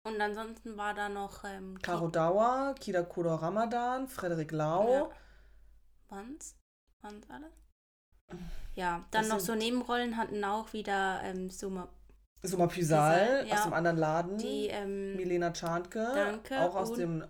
Und 0.03 0.21
ansonsten 0.21 0.77
war 0.77 0.93
da 0.93 1.09
noch 1.09 1.43
ähm, 1.43 1.79
Caro 1.81 2.07
Dauer, 2.07 2.75
Kida 2.79 3.01
Kudo 3.01 3.33
Ramadan, 3.35 4.07
Frederik 4.07 4.51
Lau. 4.51 4.93
Ja. 4.93 5.09
Waren's? 6.09 6.55
Waren's 7.01 7.27
alle? 7.29 7.49
Ja, 8.75 9.05
dann 9.11 9.23
das 9.23 9.29
noch 9.29 9.39
so 9.39 9.55
Nebenrollen 9.55 10.17
hatten 10.17 10.43
auch 10.43 10.73
wieder 10.73 11.21
ähm, 11.23 11.49
Suma. 11.49 11.87
Suma 12.43 12.67
Pysal 12.67 13.45
ja, 13.47 13.55
aus 13.55 13.63
dem 13.63 13.73
anderen 13.73 13.97
Laden. 13.97 14.37
Die 14.37 14.67
ähm, 14.67 15.15
Milena 15.15 15.51
Czarnke. 15.51 16.11
Danke. 16.13 16.59
Auch 16.61 16.75
aus 16.75 16.93
dem 16.93 17.25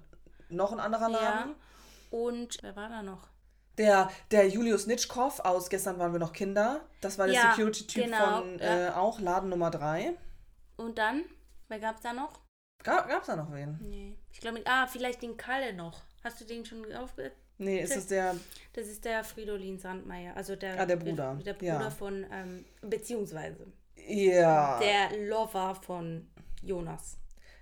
noch 0.49 0.71
ein 0.71 0.79
anderer 0.79 1.09
Laden. 1.09 1.51
Ja. 1.51 2.17
Und 2.17 2.57
wer 2.61 2.75
war 2.75 2.89
da 2.89 3.03
noch? 3.03 3.29
Der, 3.77 4.09
der 4.31 4.47
Julius 4.47 4.87
Nitschkow 4.87 5.39
aus 5.41 5.69
Gestern 5.69 5.99
waren 5.99 6.13
wir 6.13 6.19
noch 6.19 6.33
Kinder. 6.33 6.81
Das 7.01 7.17
war 7.17 7.27
der 7.27 7.35
ja, 7.35 7.51
Security-Typ 7.51 8.05
genau, 8.05 8.37
von 8.37 8.59
äh, 8.59 8.91
auch 8.95 9.19
Laden 9.19 9.49
Nummer 9.49 9.69
3. 9.69 10.17
Und 10.77 10.97
dann? 10.97 11.23
Wer 11.67 11.79
gab's 11.79 12.01
da 12.01 12.13
noch? 12.13 12.39
Gab, 12.83 13.09
gab's 13.09 13.27
da 13.27 13.35
noch 13.35 13.51
wen? 13.51 13.77
Nee. 13.81 14.17
Ich 14.31 14.39
glaube, 14.39 14.61
ah, 14.65 14.87
vielleicht 14.87 15.21
den 15.21 15.37
Kalle 15.37 15.73
noch. 15.73 16.03
Hast 16.23 16.39
du 16.39 16.45
den 16.45 16.65
schon 16.65 16.91
aufge 16.93 17.31
Nee, 17.57 17.81
ist 17.81 17.95
das 17.95 18.07
der. 18.07 18.35
Das 18.73 18.87
ist 18.87 19.05
der 19.05 19.23
Fridolin 19.23 19.79
Sandmeier, 19.79 20.35
also 20.35 20.55
der, 20.55 20.79
ah, 20.79 20.85
der 20.85 20.97
Bruder. 20.97 21.39
Der 21.45 21.53
Bruder 21.53 21.81
ja. 21.81 21.89
von, 21.89 22.25
ähm, 22.31 22.65
beziehungsweise. 22.81 23.67
Ja. 24.07 24.79
Der 24.79 25.27
Lover 25.27 25.75
von 25.75 26.27
Jonas. 26.61 27.17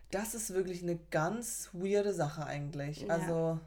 Das 0.09 0.33
ist 0.33 0.53
wirklich 0.53 0.81
eine 0.81 0.97
ganz 1.11 1.69
weirde 1.73 2.13
Sache 2.13 2.45
eigentlich. 2.45 3.01
Ja. 3.01 3.09
Also, 3.09 3.59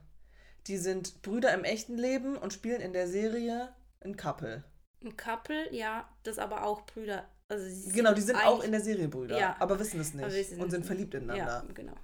die 0.67 0.77
sind 0.77 1.23
Brüder 1.23 1.55
im 1.55 1.65
echten 1.65 1.97
Leben 1.97 2.37
und 2.37 2.53
spielen 2.53 2.81
in 2.81 2.93
der 2.93 3.07
Serie 3.07 3.73
ein 4.01 4.17
Couple. 4.17 4.65
Ein 5.05 5.17
Couple, 5.17 5.73
ja, 5.73 6.09
das 6.25 6.39
aber 6.39 6.65
auch 6.65 6.85
Brüder. 6.87 7.29
Also 7.49 7.91
genau, 7.93 8.13
die 8.13 8.23
sind 8.23 8.37
auch 8.45 8.63
in 8.65 8.73
der 8.73 8.81
Serie 8.81 9.07
Brüder, 9.07 9.39
ja, 9.39 9.55
aber 9.61 9.79
wissen 9.79 10.01
es 10.01 10.15
nicht 10.15 10.59
und 10.59 10.71
sind 10.71 10.85
verliebt 10.85 11.15
ineinander. 11.15 11.65
Ja, 11.65 11.73
genau. 11.73 11.95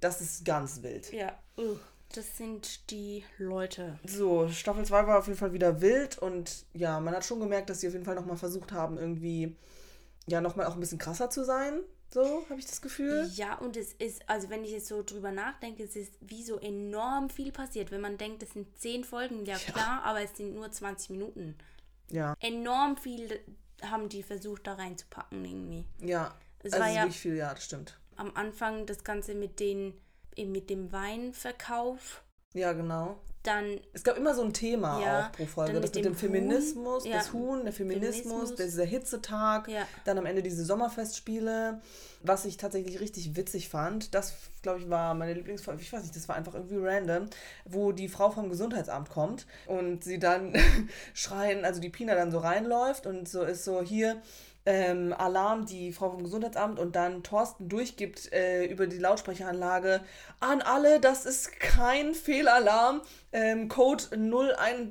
Das 0.00 0.22
ist 0.22 0.42
ganz 0.44 0.82
wild. 0.82 1.12
Ja. 1.12 1.38
Uh. 1.58 1.76
Das 2.14 2.36
sind 2.36 2.90
die 2.90 3.24
Leute. 3.38 3.98
So, 4.04 4.48
Staffel 4.48 4.84
2 4.84 5.06
war 5.06 5.18
auf 5.18 5.26
jeden 5.26 5.38
Fall 5.38 5.52
wieder 5.52 5.80
wild 5.80 6.18
und 6.18 6.64
ja, 6.72 6.98
man 6.98 7.14
hat 7.14 7.24
schon 7.24 7.38
gemerkt, 7.38 7.70
dass 7.70 7.80
sie 7.80 7.86
auf 7.86 7.92
jeden 7.92 8.04
Fall 8.04 8.16
nochmal 8.16 8.36
versucht 8.36 8.72
haben, 8.72 8.98
irgendwie 8.98 9.56
ja 10.26 10.40
nochmal 10.40 10.66
auch 10.66 10.74
ein 10.74 10.80
bisschen 10.80 10.98
krasser 10.98 11.30
zu 11.30 11.44
sein. 11.44 11.80
So, 12.12 12.44
habe 12.50 12.58
ich 12.58 12.66
das 12.66 12.82
Gefühl. 12.82 13.30
Ja, 13.34 13.54
und 13.58 13.76
es 13.76 13.92
ist, 13.92 14.28
also 14.28 14.50
wenn 14.50 14.64
ich 14.64 14.72
jetzt 14.72 14.88
so 14.88 15.04
drüber 15.04 15.30
nachdenke, 15.30 15.84
es 15.84 15.94
ist 15.94 16.12
wie 16.20 16.42
so 16.42 16.58
enorm 16.58 17.30
viel 17.30 17.52
passiert. 17.52 17.92
Wenn 17.92 18.00
man 18.00 18.18
denkt, 18.18 18.42
es 18.42 18.52
sind 18.52 18.76
10 18.80 19.04
Folgen, 19.04 19.46
ja, 19.46 19.56
ja. 19.56 19.72
klar, 19.72 20.02
aber 20.02 20.20
es 20.20 20.36
sind 20.36 20.54
nur 20.54 20.70
20 20.70 21.10
Minuten. 21.10 21.54
Ja. 22.10 22.34
Enorm 22.40 22.96
viel 22.96 23.38
haben 23.82 24.08
die 24.08 24.24
versucht, 24.24 24.66
da 24.66 24.74
reinzupacken 24.74 25.44
irgendwie. 25.44 25.84
Ja, 26.00 26.34
es 26.64 26.72
also 26.72 26.84
war 26.84 26.92
ja 26.92 27.08
viel, 27.10 27.36
ja, 27.36 27.54
das 27.54 27.64
stimmt. 27.64 27.98
Am 28.16 28.32
Anfang 28.34 28.86
das 28.86 29.04
Ganze 29.04 29.36
mit 29.36 29.60
den 29.60 29.94
eben 30.36 30.52
mit 30.52 30.70
dem 30.70 30.92
Weinverkauf. 30.92 32.22
Ja, 32.52 32.72
genau. 32.72 33.18
Dann. 33.42 33.80
Es 33.94 34.04
gab 34.04 34.18
immer 34.18 34.34
so 34.34 34.42
ein 34.42 34.52
Thema 34.52 35.00
ja, 35.00 35.26
auch 35.26 35.32
pro 35.32 35.46
Folge. 35.46 35.72
Das 35.72 35.82
mit, 35.82 35.96
dem, 35.96 36.02
dem 36.02 36.14
Feminismus, 36.14 37.04
Huhn, 37.04 37.12
das 37.12 37.32
Huhn, 37.32 37.64
der 37.64 37.72
Feminismus, 37.72 38.24
Feminismus. 38.24 38.54
dieser 38.56 38.84
Hitzetag, 38.84 39.68
ja. 39.68 39.86
dann 40.04 40.18
am 40.18 40.26
Ende 40.26 40.42
diese 40.42 40.64
Sommerfestspiele. 40.64 41.80
Was 42.22 42.44
ich 42.44 42.58
tatsächlich 42.58 43.00
richtig 43.00 43.34
witzig 43.36 43.70
fand, 43.70 44.14
das 44.14 44.34
glaube 44.60 44.80
ich 44.80 44.90
war 44.90 45.14
meine 45.14 45.32
Lieblingsfolge, 45.32 45.80
ich 45.80 45.90
weiß 45.90 46.02
nicht, 46.02 46.14
das 46.14 46.28
war 46.28 46.36
einfach 46.36 46.52
irgendwie 46.52 46.76
random, 46.76 47.30
wo 47.64 47.92
die 47.92 48.08
Frau 48.08 48.30
vom 48.30 48.50
Gesundheitsamt 48.50 49.08
kommt 49.08 49.46
und 49.66 50.04
sie 50.04 50.18
dann 50.18 50.52
schreien, 51.14 51.64
also 51.64 51.80
die 51.80 51.88
Pina 51.88 52.14
dann 52.14 52.30
so 52.30 52.36
reinläuft 52.36 53.06
und 53.06 53.26
so 53.26 53.42
ist 53.42 53.64
so 53.64 53.80
hier 53.80 54.20
ähm, 54.66 55.14
Alarm 55.16 55.66
die 55.66 55.92
Frau 55.92 56.10
vom 56.10 56.22
Gesundheitsamt 56.22 56.78
und 56.78 56.96
dann 56.96 57.22
Thorsten 57.22 57.68
durchgibt 57.68 58.32
äh, 58.32 58.64
über 58.66 58.86
die 58.86 58.98
Lautsprecheranlage 58.98 60.00
an 60.40 60.60
alle, 60.62 61.00
das 61.00 61.26
ist 61.26 61.58
kein 61.60 62.14
Fehlalarm, 62.14 63.00
ähm, 63.32 63.68
Code 63.68 64.04
01, 64.12 64.90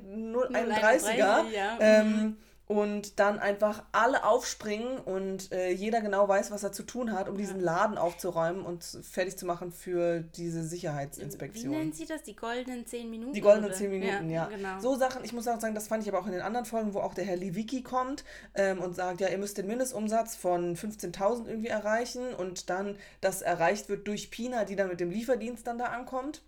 031er. 0.52 1.16
Ja. 1.50 1.78
Ähm, 1.80 2.36
und 2.70 3.18
dann 3.18 3.40
einfach 3.40 3.82
alle 3.90 4.22
aufspringen 4.22 4.98
und 4.98 5.50
äh, 5.50 5.72
jeder 5.72 6.00
genau 6.00 6.28
weiß, 6.28 6.52
was 6.52 6.62
er 6.62 6.70
zu 6.70 6.84
tun 6.84 7.10
hat, 7.10 7.28
um 7.28 7.34
ja. 7.34 7.40
diesen 7.40 7.58
Laden 7.58 7.98
aufzuräumen 7.98 8.64
und 8.64 8.84
fertig 8.84 9.36
zu 9.36 9.44
machen 9.44 9.72
für 9.72 10.20
diese 10.20 10.62
Sicherheitsinspektion. 10.62 11.72
Wie 11.72 11.76
nennen 11.76 11.92
Sie 11.92 12.06
das? 12.06 12.22
Die 12.22 12.36
goldenen 12.36 12.86
zehn 12.86 13.10
Minuten? 13.10 13.32
Die 13.32 13.40
goldenen 13.40 13.74
zehn 13.74 13.90
Minuten, 13.90 14.30
ja. 14.30 14.48
ja. 14.48 14.56
Genau. 14.56 14.78
So 14.78 14.94
Sachen, 14.94 15.24
ich 15.24 15.32
muss 15.32 15.48
auch 15.48 15.58
sagen, 15.58 15.74
das 15.74 15.88
fand 15.88 16.04
ich 16.04 16.08
aber 16.10 16.20
auch 16.20 16.26
in 16.26 16.32
den 16.32 16.42
anderen 16.42 16.64
Folgen, 16.64 16.94
wo 16.94 17.00
auch 17.00 17.12
der 17.12 17.24
Herr 17.24 17.38
Lewicki 17.38 17.82
kommt 17.82 18.22
ähm, 18.54 18.80
und 18.80 18.94
sagt, 18.94 19.20
ja, 19.20 19.26
ihr 19.26 19.38
müsst 19.38 19.58
den 19.58 19.66
Mindestumsatz 19.66 20.36
von 20.36 20.76
15.000 20.76 21.48
irgendwie 21.48 21.70
erreichen 21.70 22.32
und 22.34 22.70
dann 22.70 22.96
das 23.20 23.42
erreicht 23.42 23.88
wird 23.88 24.06
durch 24.06 24.30
Pina, 24.30 24.64
die 24.64 24.76
dann 24.76 24.86
mit 24.86 25.00
dem 25.00 25.10
Lieferdienst 25.10 25.66
dann 25.66 25.78
da 25.78 25.86
ankommt 25.86 26.42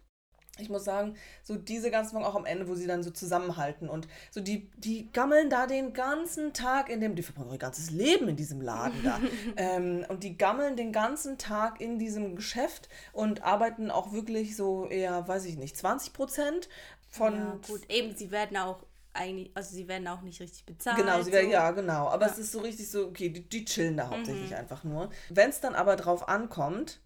ich 0.62 0.70
muss 0.70 0.84
sagen, 0.84 1.14
so 1.42 1.56
diese 1.56 1.90
ganzen 1.90 2.12
Folgen 2.12 2.26
auch 2.26 2.34
am 2.34 2.44
Ende, 2.44 2.68
wo 2.68 2.74
sie 2.74 2.86
dann 2.86 3.02
so 3.02 3.10
zusammenhalten 3.10 3.88
und 3.88 4.08
so 4.30 4.40
die, 4.40 4.70
die 4.76 5.10
gammeln 5.12 5.50
da 5.50 5.66
den 5.66 5.92
ganzen 5.92 6.52
Tag 6.52 6.88
in 6.88 7.00
dem, 7.00 7.14
die 7.14 7.22
verbringen 7.22 7.52
ihr 7.52 7.58
ganzes 7.58 7.90
Leben 7.90 8.28
in 8.28 8.36
diesem 8.36 8.60
Laden 8.60 9.02
da. 9.02 9.20
ähm, 9.56 10.04
und 10.08 10.24
die 10.24 10.36
gammeln 10.36 10.76
den 10.76 10.92
ganzen 10.92 11.38
Tag 11.38 11.80
in 11.80 11.98
diesem 11.98 12.36
Geschäft 12.36 12.88
und 13.12 13.42
arbeiten 13.42 13.90
auch 13.90 14.12
wirklich 14.12 14.56
so 14.56 14.86
eher, 14.86 15.26
weiß 15.28 15.44
ich 15.44 15.56
nicht, 15.56 15.76
20 15.76 16.12
Prozent 16.12 16.68
von. 17.08 17.34
Ja, 17.34 17.58
gut, 17.66 17.82
eben, 17.90 18.16
sie 18.16 18.30
werden 18.30 18.56
auch 18.56 18.84
eigentlich, 19.14 19.50
also 19.54 19.74
sie 19.74 19.88
werden 19.88 20.08
auch 20.08 20.22
nicht 20.22 20.40
richtig 20.40 20.64
bezahlt. 20.64 20.96
Genau, 20.96 21.20
sie 21.22 21.32
werden, 21.32 21.46
so. 21.46 21.52
ja, 21.52 21.70
genau. 21.72 22.08
Aber 22.08 22.26
ja. 22.26 22.32
es 22.32 22.38
ist 22.38 22.52
so 22.52 22.60
richtig 22.60 22.90
so, 22.90 23.06
okay, 23.06 23.28
die, 23.28 23.48
die 23.48 23.64
chillen 23.64 23.96
da 23.96 24.08
hauptsächlich 24.08 24.50
mhm. 24.50 24.56
einfach 24.56 24.84
nur. 24.84 25.10
Wenn 25.28 25.50
es 25.50 25.60
dann 25.60 25.74
aber 25.74 25.96
drauf 25.96 26.28
ankommt, 26.28 27.00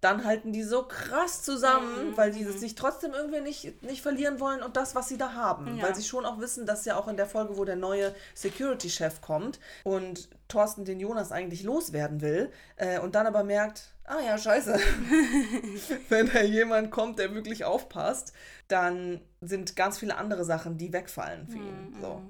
dann 0.00 0.24
halten 0.24 0.52
die 0.52 0.62
so 0.62 0.84
krass 0.84 1.42
zusammen, 1.42 2.10
mhm. 2.10 2.16
weil 2.16 2.30
die 2.30 2.44
sich 2.44 2.74
trotzdem 2.76 3.12
irgendwie 3.12 3.40
nicht, 3.40 3.82
nicht 3.82 4.02
verlieren 4.02 4.38
wollen 4.38 4.62
und 4.62 4.76
das, 4.76 4.94
was 4.94 5.08
sie 5.08 5.18
da 5.18 5.32
haben. 5.32 5.76
Ja. 5.76 5.84
Weil 5.84 5.94
sie 5.94 6.04
schon 6.04 6.24
auch 6.24 6.38
wissen, 6.38 6.66
dass 6.66 6.84
ja 6.84 6.96
auch 6.96 7.08
in 7.08 7.16
der 7.16 7.26
Folge, 7.26 7.56
wo 7.56 7.64
der 7.64 7.76
neue 7.76 8.14
Security-Chef 8.34 9.20
kommt 9.20 9.58
und 9.82 10.28
Thorsten 10.46 10.84
den 10.84 11.00
Jonas 11.00 11.32
eigentlich 11.32 11.64
loswerden 11.64 12.20
will 12.20 12.52
äh, 12.76 13.00
und 13.00 13.16
dann 13.16 13.26
aber 13.26 13.42
merkt, 13.42 13.92
ah 14.04 14.20
ja, 14.24 14.38
scheiße, 14.38 14.78
wenn 16.08 16.30
da 16.32 16.42
jemand 16.42 16.90
kommt, 16.90 17.18
der 17.18 17.34
wirklich 17.34 17.64
aufpasst, 17.64 18.32
dann 18.68 19.20
sind 19.40 19.74
ganz 19.74 19.98
viele 19.98 20.16
andere 20.16 20.44
Sachen, 20.44 20.78
die 20.78 20.92
wegfallen 20.92 21.48
für 21.48 21.58
ihn. 21.58 21.90
Mhm. 21.90 22.00
So. 22.00 22.22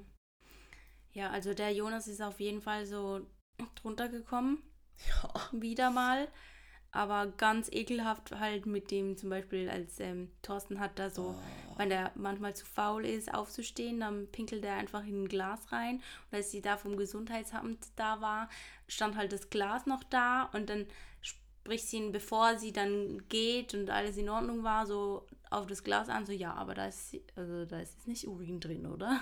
Ja, 1.11 1.29
also 1.29 1.53
der 1.53 1.71
Jonas 1.71 2.07
ist 2.07 2.21
auf 2.21 2.39
jeden 2.39 2.61
Fall 2.61 2.85
so 2.85 3.21
drunter 3.75 4.09
gekommen. 4.09 4.63
Ja. 5.07 5.31
Wieder 5.51 5.91
mal 5.91 6.27
aber 6.91 7.27
ganz 7.37 7.69
ekelhaft 7.71 8.31
halt 8.39 8.65
mit 8.65 8.89
dem 8.89 9.15
zum 9.15 9.29
Beispiel, 9.29 9.69
als 9.69 9.99
ähm, 9.99 10.31
Thorsten 10.41 10.79
hat 10.79 10.97
da 10.97 11.09
so, 11.09 11.35
oh. 11.37 11.73
wenn 11.77 11.91
er 11.91 12.11
manchmal 12.15 12.55
zu 12.55 12.65
faul 12.65 13.05
ist, 13.05 13.33
aufzustehen, 13.33 13.99
dann 13.99 14.27
pinkelt 14.27 14.65
er 14.65 14.75
einfach 14.75 15.05
in 15.05 15.23
ein 15.23 15.27
Glas 15.27 15.71
rein. 15.71 16.01
Und 16.31 16.37
als 16.37 16.51
sie 16.51 16.61
da 16.61 16.77
vom 16.77 16.97
Gesundheitsamt 16.97 17.85
da 17.95 18.21
war, 18.21 18.49
stand 18.87 19.15
halt 19.17 19.31
das 19.31 19.49
Glas 19.49 19.85
noch 19.85 20.03
da 20.03 20.49
und 20.53 20.69
dann 20.69 20.87
spricht 21.21 21.87
sie 21.87 21.97
ihn, 21.97 22.11
bevor 22.11 22.57
sie 22.57 22.73
dann 22.73 23.27
geht 23.29 23.75
und 23.75 23.91
alles 23.91 24.17
in 24.17 24.29
Ordnung 24.29 24.63
war, 24.63 24.87
so 24.87 25.27
auf 25.51 25.67
das 25.67 25.83
Glas 25.83 26.09
an, 26.09 26.25
so 26.25 26.31
ja, 26.31 26.53
aber 26.53 26.73
da 26.73 26.87
ist, 26.87 27.15
also 27.35 27.65
da 27.65 27.79
ist 27.79 27.95
jetzt 27.95 28.07
nicht 28.07 28.27
Urin 28.27 28.59
drin, 28.59 28.85
oder? 28.87 29.21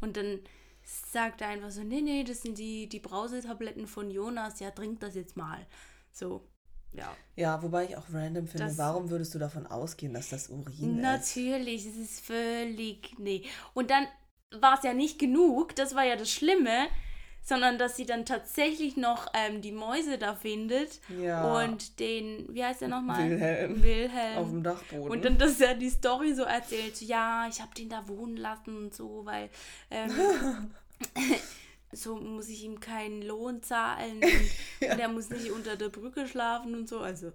Und 0.00 0.16
dann 0.16 0.40
sagt 0.82 1.40
er 1.40 1.48
einfach 1.48 1.70
so, 1.70 1.82
nee, 1.82 2.00
nee, 2.00 2.24
das 2.24 2.42
sind 2.42 2.58
die, 2.58 2.88
die 2.88 3.00
Brausetabletten 3.00 3.86
von 3.86 4.10
Jonas, 4.10 4.60
ja, 4.60 4.70
trink 4.70 5.00
das 5.00 5.14
jetzt 5.14 5.36
mal. 5.36 5.66
So, 6.10 6.42
ja. 6.92 7.14
Ja, 7.36 7.62
wobei 7.62 7.84
ich 7.86 7.96
auch 7.96 8.04
random 8.12 8.46
finde, 8.46 8.66
das, 8.66 8.78
warum 8.78 9.10
würdest 9.10 9.34
du 9.34 9.38
davon 9.38 9.66
ausgehen, 9.66 10.12
dass 10.12 10.28
das 10.28 10.48
Urin 10.48 11.00
natürlich, 11.00 11.00
ist? 11.00 11.02
Natürlich, 11.02 11.86
es 11.86 11.96
ist 11.96 12.26
völlig. 12.26 13.18
Nee. 13.18 13.44
Und 13.74 13.90
dann 13.90 14.06
war 14.58 14.76
es 14.76 14.84
ja 14.84 14.92
nicht 14.92 15.18
genug, 15.18 15.74
das 15.76 15.94
war 15.94 16.04
ja 16.04 16.16
das 16.16 16.30
Schlimme, 16.30 16.88
sondern 17.42 17.78
dass 17.78 17.96
sie 17.96 18.04
dann 18.04 18.26
tatsächlich 18.26 18.96
noch 18.96 19.26
ähm, 19.34 19.62
die 19.62 19.72
Mäuse 19.72 20.18
da 20.18 20.34
findet 20.34 21.00
ja. 21.20 21.62
und 21.62 21.98
den, 21.98 22.46
wie 22.54 22.64
heißt 22.64 22.82
der 22.82 22.88
nochmal? 22.88 23.30
Wilhelm. 23.30 23.82
Wilhelm. 23.82 24.38
Auf 24.38 24.48
dem 24.50 24.62
Dachboden. 24.62 25.10
Und 25.10 25.24
dann, 25.24 25.38
dass 25.38 25.60
er 25.60 25.74
die 25.74 25.90
Story 25.90 26.34
so 26.34 26.42
erzählt, 26.42 27.00
ja, 27.00 27.46
ich 27.48 27.60
habe 27.60 27.74
den 27.74 27.88
da 27.88 28.06
wohnen 28.06 28.36
lassen 28.36 28.76
und 28.76 28.94
so, 28.94 29.24
weil 29.24 29.48
ähm, 29.90 30.10
so 31.92 32.16
muss 32.16 32.48
ich 32.48 32.64
ihm 32.64 32.80
keinen 32.80 33.22
Lohn 33.22 33.62
zahlen 33.62 34.16
und, 34.22 34.50
ja. 34.80 34.92
und, 34.92 34.98
er 34.98 35.08
muss 35.08 35.30
nicht 35.30 35.50
unter 35.50 35.76
der 35.76 35.88
Brücke 35.88 36.26
schlafen 36.26 36.74
und 36.74 36.88
so. 36.88 37.00
Also 37.00 37.32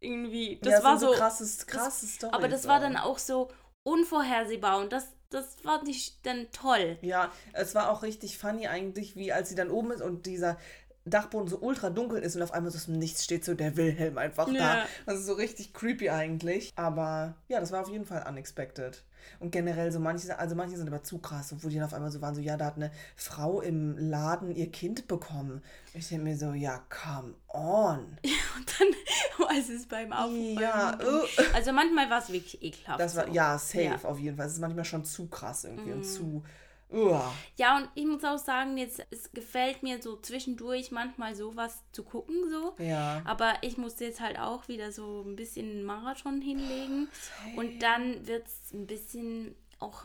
irgendwie, 0.00 0.58
das 0.62 0.72
ja, 0.72 0.84
war 0.84 0.98
so, 0.98 1.12
krasses, 1.12 1.66
krasses 1.66 2.18
das, 2.18 2.32
Aber 2.32 2.48
das 2.48 2.68
war 2.68 2.80
dann 2.80 2.96
auch 2.96 3.18
so 3.18 3.50
unvorhersehbar 3.84 4.80
und 4.80 4.92
das, 4.92 5.08
das 5.30 5.56
fand 5.56 5.88
ich 5.88 6.20
dann 6.22 6.50
toll. 6.52 6.98
Ja, 7.02 7.32
es 7.52 7.74
war 7.74 7.90
auch 7.90 8.02
richtig 8.02 8.38
funny 8.38 8.66
eigentlich, 8.66 9.16
wie 9.16 9.32
als 9.32 9.48
sie 9.48 9.54
dann 9.54 9.70
oben 9.70 9.92
ist 9.92 10.02
und 10.02 10.26
dieser 10.26 10.58
Dachboden 11.06 11.48
so 11.48 11.58
ultra 11.58 11.90
dunkel 11.90 12.20
ist 12.20 12.36
und 12.36 12.42
auf 12.42 12.52
einmal 12.52 12.70
so 12.72 12.78
aus 12.78 12.86
dem 12.86 12.98
Nichts 12.98 13.24
steht 13.24 13.44
so 13.44 13.54
der 13.54 13.76
Wilhelm 13.76 14.16
einfach 14.16 14.48
ja. 14.48 14.76
da. 14.76 14.86
Also 15.06 15.22
so 15.22 15.32
richtig 15.34 15.74
creepy 15.74 16.10
eigentlich. 16.10 16.72
Aber 16.76 17.34
ja, 17.48 17.60
das 17.60 17.72
war 17.72 17.82
auf 17.82 17.90
jeden 17.90 18.06
Fall 18.06 18.24
unexpected. 18.26 19.04
Und 19.40 19.50
generell 19.50 19.90
so 19.90 20.00
manche, 20.00 20.38
also 20.38 20.54
manche 20.54 20.76
sind 20.76 20.86
aber 20.88 21.02
zu 21.02 21.18
krass, 21.18 21.54
wo 21.58 21.68
die 21.68 21.76
dann 21.76 21.84
auf 21.84 21.94
einmal 21.94 22.10
so 22.10 22.20
waren, 22.20 22.34
so, 22.34 22.40
ja, 22.40 22.56
da 22.56 22.66
hat 22.66 22.76
eine 22.76 22.90
Frau 23.16 23.60
im 23.60 23.96
Laden 23.98 24.54
ihr 24.54 24.70
Kind 24.70 25.06
bekommen. 25.08 25.62
Ich 25.92 26.08
denke 26.08 26.24
mir 26.24 26.36
so, 26.36 26.52
ja, 26.52 26.82
come 26.88 27.34
on. 27.48 28.18
Ja, 28.24 28.32
und 28.56 28.80
dann, 28.80 29.48
als 29.48 29.68
es 29.68 29.86
beim 29.86 30.12
Aufräumen. 30.12 30.58
Ja, 30.58 30.98
uh. 30.98 31.22
Also 31.54 31.72
manchmal 31.72 32.08
war 32.10 32.20
es 32.20 32.28
wirklich 32.28 32.62
ekelhaft. 32.62 33.00
Das 33.00 33.16
war, 33.16 33.26
so. 33.26 33.32
ja, 33.32 33.58
safe 33.58 33.82
ja. 33.82 34.04
auf 34.04 34.18
jeden 34.18 34.36
Fall. 34.36 34.46
Es 34.46 34.54
ist 34.54 34.60
manchmal 34.60 34.84
schon 34.84 35.04
zu 35.04 35.26
krass 35.26 35.64
irgendwie 35.64 35.90
mm. 35.90 35.94
und 35.94 36.04
zu 36.04 36.42
Uah. 36.90 37.32
Ja, 37.56 37.78
und 37.78 37.88
ich 37.94 38.06
muss 38.06 38.24
auch 38.24 38.38
sagen, 38.38 38.76
jetzt, 38.76 39.04
es 39.10 39.32
gefällt 39.32 39.82
mir 39.82 40.00
so 40.00 40.16
zwischendurch 40.16 40.90
manchmal 40.90 41.34
sowas 41.34 41.82
zu 41.92 42.04
gucken, 42.04 42.48
so. 42.50 42.74
Ja. 42.82 43.22
Aber 43.24 43.54
ich 43.62 43.76
musste 43.78 44.04
jetzt 44.04 44.20
halt 44.20 44.38
auch 44.38 44.68
wieder 44.68 44.92
so 44.92 45.22
ein 45.22 45.34
bisschen 45.36 45.84
Marathon 45.84 46.40
hinlegen. 46.40 47.08
Oh, 47.56 47.60
und 47.60 47.80
dann 47.80 48.26
wird 48.26 48.46
es 48.46 48.72
ein 48.72 48.86
bisschen 48.86 49.56
auch. 49.80 50.04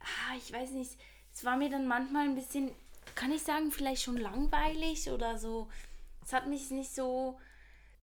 Ah, 0.00 0.36
ich 0.36 0.52
weiß 0.52 0.70
nicht, 0.72 0.92
es 1.34 1.44
war 1.44 1.56
mir 1.56 1.70
dann 1.70 1.88
manchmal 1.88 2.24
ein 2.24 2.34
bisschen, 2.34 2.70
kann 3.14 3.32
ich 3.32 3.42
sagen, 3.42 3.70
vielleicht 3.70 4.02
schon 4.02 4.16
langweilig 4.16 5.10
oder 5.10 5.38
so. 5.38 5.68
Es 6.24 6.32
hat 6.32 6.46
mich 6.46 6.70
nicht 6.70 6.94
so. 6.94 7.38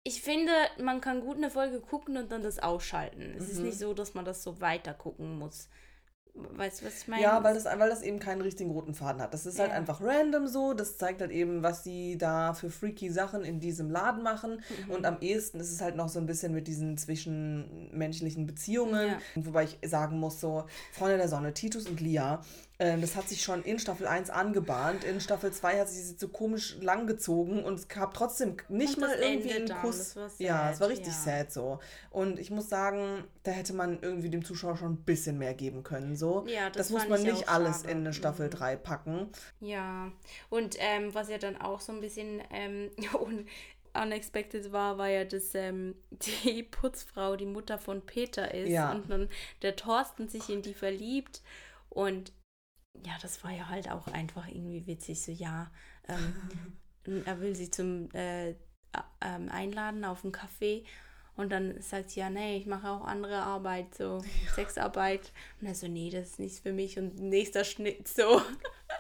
Ich 0.02 0.22
finde, 0.22 0.52
man 0.78 1.00
kann 1.00 1.20
gut 1.20 1.37
eine 1.37 1.50
Folge 1.50 1.80
gucken 1.80 2.16
und 2.16 2.30
dann 2.30 2.42
das 2.42 2.59
ausschalten. 2.59 3.35
Es 3.37 3.44
mhm. 3.44 3.50
ist 3.50 3.59
nicht 3.59 3.78
so, 3.78 3.94
dass 3.94 4.14
man 4.14 4.24
das 4.24 4.42
so 4.42 4.61
weiter 4.61 4.92
gucken 4.92 5.38
muss. 5.38 5.68
Weißt 6.35 6.81
du, 6.81 6.87
was 6.87 7.03
ich 7.03 7.09
meine? 7.09 7.23
Ja, 7.23 7.44
weil 7.44 7.55
das, 7.55 7.64
weil 7.64 7.88
das 7.88 8.03
eben 8.03 8.18
keinen 8.18 8.40
richtigen 8.40 8.73
roten 8.73 8.92
Faden 8.92 9.23
hat. 9.23 9.33
Das 9.33 9.47
ist 9.47 9.59
halt 9.61 9.68
ja. 9.68 9.75
halt 9.75 9.88
einfach 9.88 10.01
random 10.01 10.49
so. 10.49 10.75
Das 10.75 10.99
zeigt 10.99 11.20
halt 11.20 11.31
eben, 11.31 11.62
was 11.62 11.85
sie 11.85 12.18
da 12.18 12.55
für 12.55 12.70
freaky 12.70 13.09
Sachen 13.11 13.44
in 13.44 13.61
diesem 13.61 13.88
Laden 13.88 14.25
machen. 14.25 14.61
Mhm. 14.87 14.90
Und 14.90 15.07
am 15.07 15.18
ehesten 15.20 15.61
ist 15.61 15.70
es 15.70 15.81
halt 15.81 15.94
noch 15.94 16.09
so 16.09 16.18
ein 16.18 16.27
bisschen 16.27 16.53
mit 16.53 16.66
diesen 16.66 16.99
zwischenmenschlichen 16.99 18.47
Beziehungen. 18.47 19.11
Ja. 19.11 19.18
Wobei 19.37 19.64
ich 19.64 19.79
sagen 19.88 20.18
muss, 20.18 20.40
so 20.40 20.64
Freunde 20.92 21.18
der 21.18 21.29
Sonne, 21.29 21.55
Titus 21.55 21.87
und 21.87 22.01
Lia, 22.01 22.42
das 22.78 23.14
hat 23.14 23.28
sich 23.28 23.42
schon 23.42 23.62
in 23.62 23.78
Staffel 23.78 24.06
1 24.08 24.30
angebahnt. 24.30 25.04
In 25.04 25.20
Staffel 25.20 25.52
2 25.52 25.78
hat 25.78 25.88
sich 25.88 26.18
so 26.18 26.28
komisch 26.28 26.76
langgezogen 26.80 27.62
und 27.62 27.74
es 27.74 27.87
gab 27.87 28.14
trotzdem 28.14 28.56
nicht 28.68 28.98
mal 28.98 29.16
irgendwie 29.16 29.52
einen 29.52 29.68
Kuss. 29.80 30.16
ja, 30.38 30.72
es 30.72 30.80
war 30.80 30.88
richtig 30.88 31.12
ja. 31.12 31.12
sad 31.12 31.52
so. 31.52 31.78
Und 32.10 32.40
ich 32.40 32.50
muss 32.50 32.68
sagen, 32.68 33.24
da 33.44 33.52
hätte 33.52 33.74
man 33.74 34.00
irgendwie 34.02 34.28
dem 34.28 34.44
Zuschauer 34.44 34.76
schon 34.76 34.94
ein 34.94 35.04
bisschen 35.04 35.38
mehr 35.38 35.54
geben 35.54 35.84
können. 35.84 36.16
So. 36.16 36.44
Ja, 36.48 36.68
das, 36.68 36.88
das 36.88 36.90
muss 36.90 37.08
man 37.08 37.22
nicht 37.22 37.48
alles 37.48 37.82
schade. 37.82 37.92
in 37.92 37.98
eine 37.98 38.12
Staffel 38.12 38.46
mhm. 38.46 38.50
3 38.50 38.76
packen. 38.76 39.28
Ja, 39.60 40.10
und 40.50 40.76
ähm, 40.80 41.14
was 41.14 41.28
ja 41.28 41.38
dann 41.38 41.56
auch 41.56 41.78
so 41.80 41.92
ein 41.92 42.00
bisschen 42.00 42.42
ähm, 42.50 42.90
unexpected 43.94 44.72
war, 44.72 44.98
war 44.98 45.08
ja, 45.08 45.24
dass 45.24 45.54
ähm, 45.54 45.94
die 46.44 46.64
Putzfrau 46.64 47.37
die 47.37 47.46
Mutter 47.46 47.78
von 47.78 48.04
Peter 48.04 48.52
ist 48.52 48.68
ja. 48.68 48.90
und 48.90 49.08
dann 49.08 49.28
der 49.62 49.76
Thorsten 49.76 50.28
sich 50.28 50.48
in 50.48 50.62
die 50.62 50.74
verliebt 50.74 51.40
und 51.88 52.32
ja, 53.04 53.12
das 53.20 53.42
war 53.44 53.50
ja 53.50 53.68
halt 53.68 53.90
auch 53.90 54.07
einfach 54.09 54.48
irgendwie 54.48 54.87
witzig. 54.87 55.22
So, 55.22 55.33
ja, 55.33 55.70
ähm, 56.09 57.22
er 57.24 57.40
will 57.40 57.54
sie 57.54 57.70
zum 57.70 58.11
äh, 58.14 58.50
ähm, 59.20 59.48
einladen 59.50 60.04
auf 60.04 60.24
einen 60.24 60.33
Kaffee 60.33 60.85
und 61.37 61.50
dann 61.50 61.80
sagt 61.80 62.11
sie, 62.11 62.20
ja, 62.20 62.30
nee, 62.30 62.57
ich 62.57 62.66
mache 62.66 62.88
auch 62.88 63.04
andere 63.04 63.42
Arbeit, 63.42 63.94
so 63.94 64.18
ja. 64.18 64.52
Sexarbeit. 64.52 65.33
Und 65.61 65.66
er 65.66 65.74
so, 65.74 65.88
nee, 65.88 66.11
das 66.11 66.30
ist 66.30 66.38
nichts 66.38 66.61
für 66.61 66.72
mich. 66.72 66.96
Und 66.98 67.18
nächster 67.18 67.64
Schnitt 67.64 68.07
so. 68.07 68.40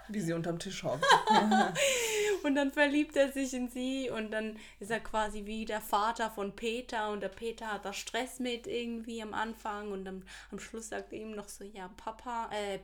Wie 0.08 0.20
sie 0.20 0.32
unterm 0.32 0.58
Tisch 0.58 0.82
hockt. 0.82 1.04
und 2.44 2.54
dann 2.54 2.72
verliebt 2.72 3.16
er 3.16 3.32
sich 3.32 3.54
in 3.54 3.68
sie 3.68 4.10
und 4.10 4.30
dann 4.30 4.58
ist 4.80 4.90
er 4.90 5.00
quasi 5.00 5.46
wie 5.46 5.64
der 5.64 5.80
Vater 5.80 6.30
von 6.30 6.54
Peter 6.54 7.10
und 7.10 7.20
der 7.20 7.28
Peter 7.28 7.72
hat 7.72 7.84
da 7.84 7.92
Stress 7.92 8.38
mit 8.38 8.66
irgendwie 8.66 9.22
am 9.22 9.34
Anfang 9.34 9.92
und 9.92 10.04
dann 10.04 10.24
am 10.50 10.58
Schluss 10.58 10.88
sagt 10.88 11.12
er 11.12 11.20
ihm 11.20 11.32
noch 11.32 11.48
so, 11.48 11.64
ja, 11.64 11.88
Papa, 11.96 12.50
äh, 12.52 12.80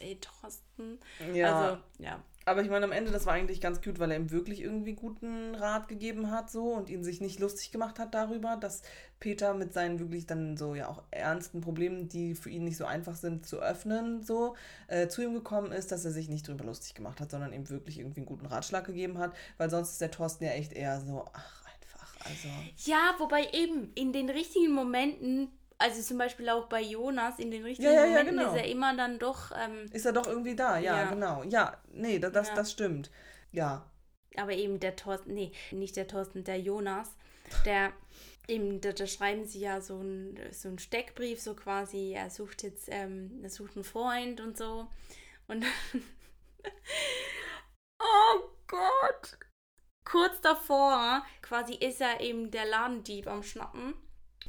äh 0.00 0.16
Thorsten. 0.16 0.98
Ja. 1.32 1.70
Also, 1.70 1.82
ja. 1.98 2.22
Aber 2.46 2.62
ich 2.62 2.68
meine, 2.68 2.84
am 2.84 2.92
Ende, 2.92 3.10
das 3.10 3.26
war 3.26 3.32
eigentlich 3.32 3.60
ganz 3.60 3.80
cute, 3.80 3.98
weil 3.98 4.10
er 4.10 4.18
ihm 4.18 4.30
wirklich 4.30 4.60
irgendwie 4.60 4.94
guten 4.94 5.54
Rat 5.54 5.88
gegeben 5.88 6.30
hat, 6.30 6.50
so 6.50 6.72
und 6.72 6.90
ihn 6.90 7.02
sich 7.02 7.20
nicht 7.20 7.40
lustig 7.40 7.72
gemacht 7.72 7.98
hat 7.98 8.14
darüber, 8.14 8.56
dass 8.56 8.82
Peter 9.18 9.54
mit 9.54 9.72
seinen 9.72 9.98
wirklich 9.98 10.26
dann 10.26 10.56
so 10.56 10.74
ja 10.74 10.88
auch 10.88 11.02
ernsten 11.10 11.62
Problemen, 11.62 12.08
die 12.08 12.34
für 12.34 12.50
ihn 12.50 12.64
nicht 12.64 12.76
so 12.76 12.84
einfach 12.84 13.14
sind 13.14 13.46
zu 13.46 13.60
öffnen, 13.60 14.22
so 14.22 14.56
äh, 14.88 15.08
zu 15.08 15.22
ihm 15.22 15.32
gekommen 15.32 15.72
ist, 15.72 15.92
dass 15.92 16.04
er 16.04 16.10
sich 16.10 16.28
nicht 16.28 16.46
darüber 16.46 16.64
lustig 16.64 16.94
gemacht 16.94 17.20
hat, 17.20 17.30
sondern 17.30 17.52
ihm 17.52 17.70
wirklich 17.70 17.98
irgendwie 17.98 18.20
einen 18.20 18.26
guten 18.26 18.46
Ratschlag 18.46 18.84
gegeben 18.84 19.18
hat, 19.18 19.34
weil 19.56 19.70
sonst 19.70 19.92
ist 19.92 20.00
der 20.00 20.10
Thorsten 20.10 20.44
ja 20.44 20.50
echt 20.50 20.74
eher 20.74 21.00
so, 21.00 21.24
ach, 21.32 21.64
einfach, 21.64 22.16
also. 22.26 22.48
Ja, 22.90 23.14
wobei 23.18 23.48
eben 23.52 23.90
in 23.94 24.12
den 24.12 24.28
richtigen 24.28 24.72
Momenten 24.72 25.48
also 25.78 26.00
zum 26.02 26.18
Beispiel 26.18 26.48
auch 26.48 26.66
bei 26.68 26.80
Jonas, 26.80 27.38
in 27.38 27.50
den 27.50 27.62
richtigen 27.64 27.92
Ja, 27.92 28.04
ja, 28.04 28.06
Momenten 28.06 28.36
genau. 28.38 28.50
ist 28.52 28.56
er 28.56 28.68
immer 28.68 28.96
dann 28.96 29.18
doch. 29.18 29.50
Ähm, 29.56 29.86
Ist 29.92 30.06
er 30.06 30.12
doch 30.12 30.26
irgendwie 30.26 30.54
da, 30.56 30.78
ja, 30.78 31.10
genau. 31.10 31.42
Ja, 31.44 31.76
nee, 31.92 32.18
das, 32.18 32.32
das, 32.32 32.54
das 32.54 32.72
stimmt. 32.72 33.10
Ja. 33.52 33.84
aber 34.36 34.52
eben 34.52 34.80
der 34.80 34.96
Thorsten, 34.96 35.34
nee, 35.34 35.52
nicht 35.70 35.96
der 35.96 36.08
Thorsten, 36.08 36.42
der 36.44 36.58
Jonas, 36.60 37.10
der 37.64 37.92
eben, 38.48 38.80
da, 38.80 38.92
da 38.92 39.06
schreiben 39.06 39.44
sie 39.46 39.60
ja 39.60 39.80
so 39.80 39.98
ein 40.00 40.38
so 40.52 40.68
einen 40.68 40.78
Steckbrief, 40.78 41.40
so 41.40 41.54
quasi, 41.54 42.12
er 42.14 42.30
sucht 42.30 42.62
jetzt, 42.62 42.88
ähm, 42.90 43.40
er 43.42 43.50
sucht 43.50 43.76
einen 43.76 43.84
Freund 43.84 44.40
und 44.40 44.56
so. 44.58 44.86
Und 45.46 45.64
oh 48.00 48.40
Gott! 48.66 49.38
Kurz 50.04 50.40
davor, 50.40 51.24
quasi 51.42 51.74
ist 51.74 52.00
er 52.00 52.20
eben 52.20 52.50
der 52.50 52.66
Ladendieb 52.66 53.26
am 53.26 53.42
Schnappen. 53.42 53.94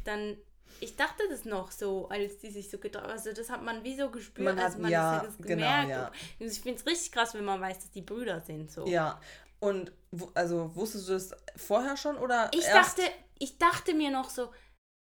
Dann, 0.03 0.37
ich 0.81 0.95
dachte 0.95 1.23
das 1.29 1.45
noch 1.45 1.71
so, 1.71 2.07
als 2.09 2.37
die 2.39 2.49
sich 2.51 2.69
so 2.69 2.77
getraut 2.77 3.05
Also 3.05 3.31
das 3.33 3.49
hat 3.49 3.63
man 3.63 3.83
wie 3.83 3.95
so 3.95 4.09
gespürt, 4.09 4.45
Man 4.45 4.57
hat- 4.57 4.65
also 4.65 4.79
man 4.79 4.91
ja, 4.91 5.11
hat 5.17 5.25
das 5.27 5.37
genau, 5.37 5.47
gemerkt. 5.49 5.89
ja. 5.89 6.11
Und 6.39 6.47
ich 6.51 6.59
finde 6.61 6.79
es 6.79 6.85
richtig 6.85 7.11
krass, 7.11 7.33
wenn 7.33 7.45
man 7.45 7.59
weiß, 7.61 7.79
dass 7.79 7.91
die 7.91 8.01
Brüder 8.01 8.41
sind. 8.41 8.71
So. 8.71 8.85
Ja. 8.85 9.19
Und 9.59 9.91
also 10.33 10.75
wusstest 10.75 11.09
du 11.09 11.13
das 11.13 11.31
vorher 11.55 11.97
schon 11.97 12.17
oder 12.17 12.49
Ich 12.53 12.65
erst? 12.65 12.97
dachte, 12.99 13.09
ich 13.39 13.57
dachte 13.57 13.93
mir 13.93 14.11
noch 14.11 14.29
so, 14.29 14.51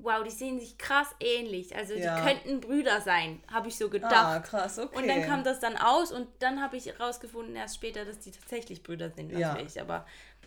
wow, 0.02 0.24
die 0.24 0.32
sehen 0.32 0.60
sich 0.60 0.78
krass 0.78 1.08
ähnlich. 1.20 1.76
Also 1.76 1.94
Ja. 1.94 2.16
die 2.16 2.22
könnten 2.28 2.62
Brüder 2.62 3.00
sein, 3.02 3.42
habe 3.52 3.68
ich 3.70 3.78
so 3.78 3.86
Ah, 3.86 3.90
gedacht. 3.90 4.44
krass, 4.46 4.80
okay. 4.80 4.98
Und 4.98 5.08
dann 5.08 5.24
kam 5.24 5.44
das 5.44 5.60
dann 5.60 5.78
aus 5.78 6.12
und 6.12 6.28
dann 6.40 6.62
habe 6.62 6.78
ich 6.78 6.86
herausgefunden 6.88 7.56
erst 7.56 7.76
später, 7.76 8.04
dass 8.06 8.20
die 8.20 8.32
tatsächlich 8.32 8.84
Brüder 8.84 9.10
sind 9.12 9.32
Ja. 9.32 9.50
natürlich. 9.54 9.80
Aber 9.82 10.06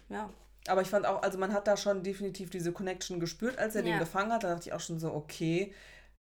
ja. 0.08 0.30
Aber 0.68 0.82
ich 0.82 0.88
fand 0.88 1.06
auch, 1.06 1.22
also 1.22 1.38
man 1.38 1.52
hat 1.52 1.66
da 1.66 1.76
schon 1.76 2.02
definitiv 2.02 2.50
diese 2.50 2.72
Connection 2.72 3.20
gespürt, 3.20 3.58
als 3.58 3.74
er 3.76 3.82
den 3.82 3.92
Ja. 3.92 3.98
gefangen 3.98 4.32
hat. 4.32 4.44
Da 4.44 4.48
dachte 4.54 4.68
ich 4.68 4.72
auch 4.72 4.80
schon 4.80 4.98
so, 4.98 5.12
okay, 5.12 5.72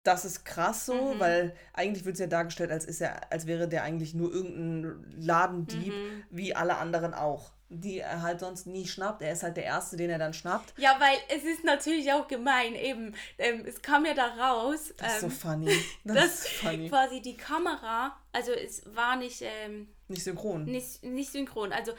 das 0.03 0.23
ist 0.23 0.45
krass 0.45 0.85
so, 0.85 1.13
Mhm. 1.15 1.19
weil 1.19 1.55
eigentlich 1.73 2.05
wird 2.05 2.13
es 2.15 2.19
ja 2.21 2.27
dargestellt, 2.27 2.71
als 2.71 2.85
ist 2.85 3.01
er, 3.01 3.31
als 3.31 3.47
wäre 3.47 3.67
der 3.67 3.83
eigentlich 3.83 4.13
nur 4.13 4.31
irgendein 4.33 5.05
Ladendieb, 5.21 5.93
Mhm. 5.93 6.23
wie 6.29 6.55
alle 6.55 6.77
anderen 6.77 7.13
auch. 7.13 7.51
Die 7.71 7.99
er 7.99 8.23
halt 8.23 8.39
sonst 8.39 8.65
nie 8.65 8.87
schnappt. 8.87 9.21
Er 9.21 9.31
ist 9.33 9.43
halt 9.43 9.55
der 9.57 9.65
Erste, 9.65 9.95
den 9.95 10.09
er 10.09 10.17
dann 10.17 10.33
schnappt. 10.33 10.73
Ja, 10.77 10.95
weil 10.99 11.15
es 11.37 11.43
ist 11.43 11.63
natürlich 11.63 12.11
auch 12.11 12.27
gemein, 12.27 12.73
eben, 12.73 13.13
ähm, 13.37 13.63
es 13.67 13.81
kam 13.83 14.05
ja 14.07 14.15
da 14.15 14.25
raus, 14.25 14.91
Das 14.97 15.15
ist 15.15 15.19
so 15.19 15.25
ähm, 15.27 15.31
funny. 15.31 15.71
Das 16.03 16.15
dass 16.15 16.25
ist 16.45 16.47
funny. 16.47 16.89
quasi 16.89 17.21
die 17.21 17.37
Kamera, 17.37 18.17
also 18.31 18.51
es 18.53 18.81
war 18.95 19.17
nicht, 19.17 19.43
ähm, 19.43 19.87
Nicht 20.09 20.23
synchron. 20.23 20.65
nicht, 20.65 21.03
nicht 21.03 21.31
synchron. 21.31 21.71
Also 21.71 21.93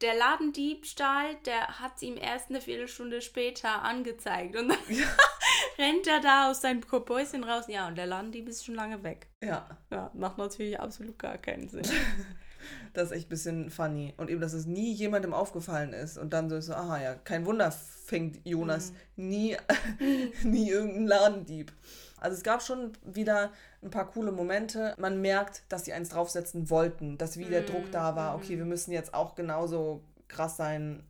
der 0.00 0.14
Ladendiebstahl, 0.14 1.34
der 1.46 1.80
hat 1.80 2.00
ihm 2.02 2.16
erst 2.16 2.50
eine 2.50 2.60
Viertelstunde 2.60 3.20
später 3.20 3.82
angezeigt. 3.82 4.56
Und 4.56 4.68
dann 4.68 4.78
rennt 5.78 6.06
er 6.06 6.20
da 6.20 6.50
aus 6.50 6.60
seinem 6.60 6.86
Kabäuschen 6.86 7.44
raus. 7.44 7.64
Ja, 7.68 7.88
und 7.88 7.96
der 7.96 8.06
Ladendieb 8.06 8.48
ist 8.48 8.64
schon 8.64 8.74
lange 8.74 9.02
weg. 9.02 9.28
Ja, 9.42 9.78
Ja, 9.90 10.10
macht 10.14 10.38
natürlich 10.38 10.78
absolut 10.78 11.18
gar 11.18 11.38
keinen 11.38 11.68
Sinn. 11.68 11.82
das 12.92 13.10
ist 13.10 13.16
echt 13.16 13.26
ein 13.26 13.30
bisschen 13.30 13.70
funny. 13.70 14.14
Und 14.16 14.30
eben, 14.30 14.40
dass 14.40 14.52
es 14.52 14.66
nie 14.66 14.92
jemandem 14.92 15.34
aufgefallen 15.34 15.92
ist. 15.92 16.18
Und 16.18 16.32
dann 16.32 16.48
so 16.48 16.56
ist 16.56 16.66
so, 16.66 16.74
aha, 16.74 17.02
ja, 17.02 17.14
kein 17.14 17.44
Wunder 17.46 17.70
fängt 17.72 18.46
Jonas 18.46 18.92
Mhm. 19.16 19.28
nie, 19.28 19.56
nie 20.44 20.70
irgendeinen 20.70 21.06
Ladendieb. 21.08 21.72
Also 22.24 22.38
es 22.38 22.42
gab 22.42 22.62
schon 22.62 22.92
wieder 23.02 23.52
ein 23.82 23.90
paar 23.90 24.10
coole 24.10 24.32
Momente. 24.32 24.94
Man 24.98 25.20
merkt, 25.20 25.62
dass 25.68 25.84
sie 25.84 25.92
eins 25.92 26.08
draufsetzen 26.08 26.70
wollten, 26.70 27.18
dass 27.18 27.36
wieder 27.36 27.60
Mhm, 27.60 27.66
Druck 27.66 27.90
da 27.90 28.16
war. 28.16 28.34
Okay, 28.36 28.56
wir 28.56 28.64
müssen 28.64 28.92
jetzt 28.92 29.12
auch 29.12 29.34
genauso 29.34 30.02
krass 30.28 30.56
sein, 30.56 31.04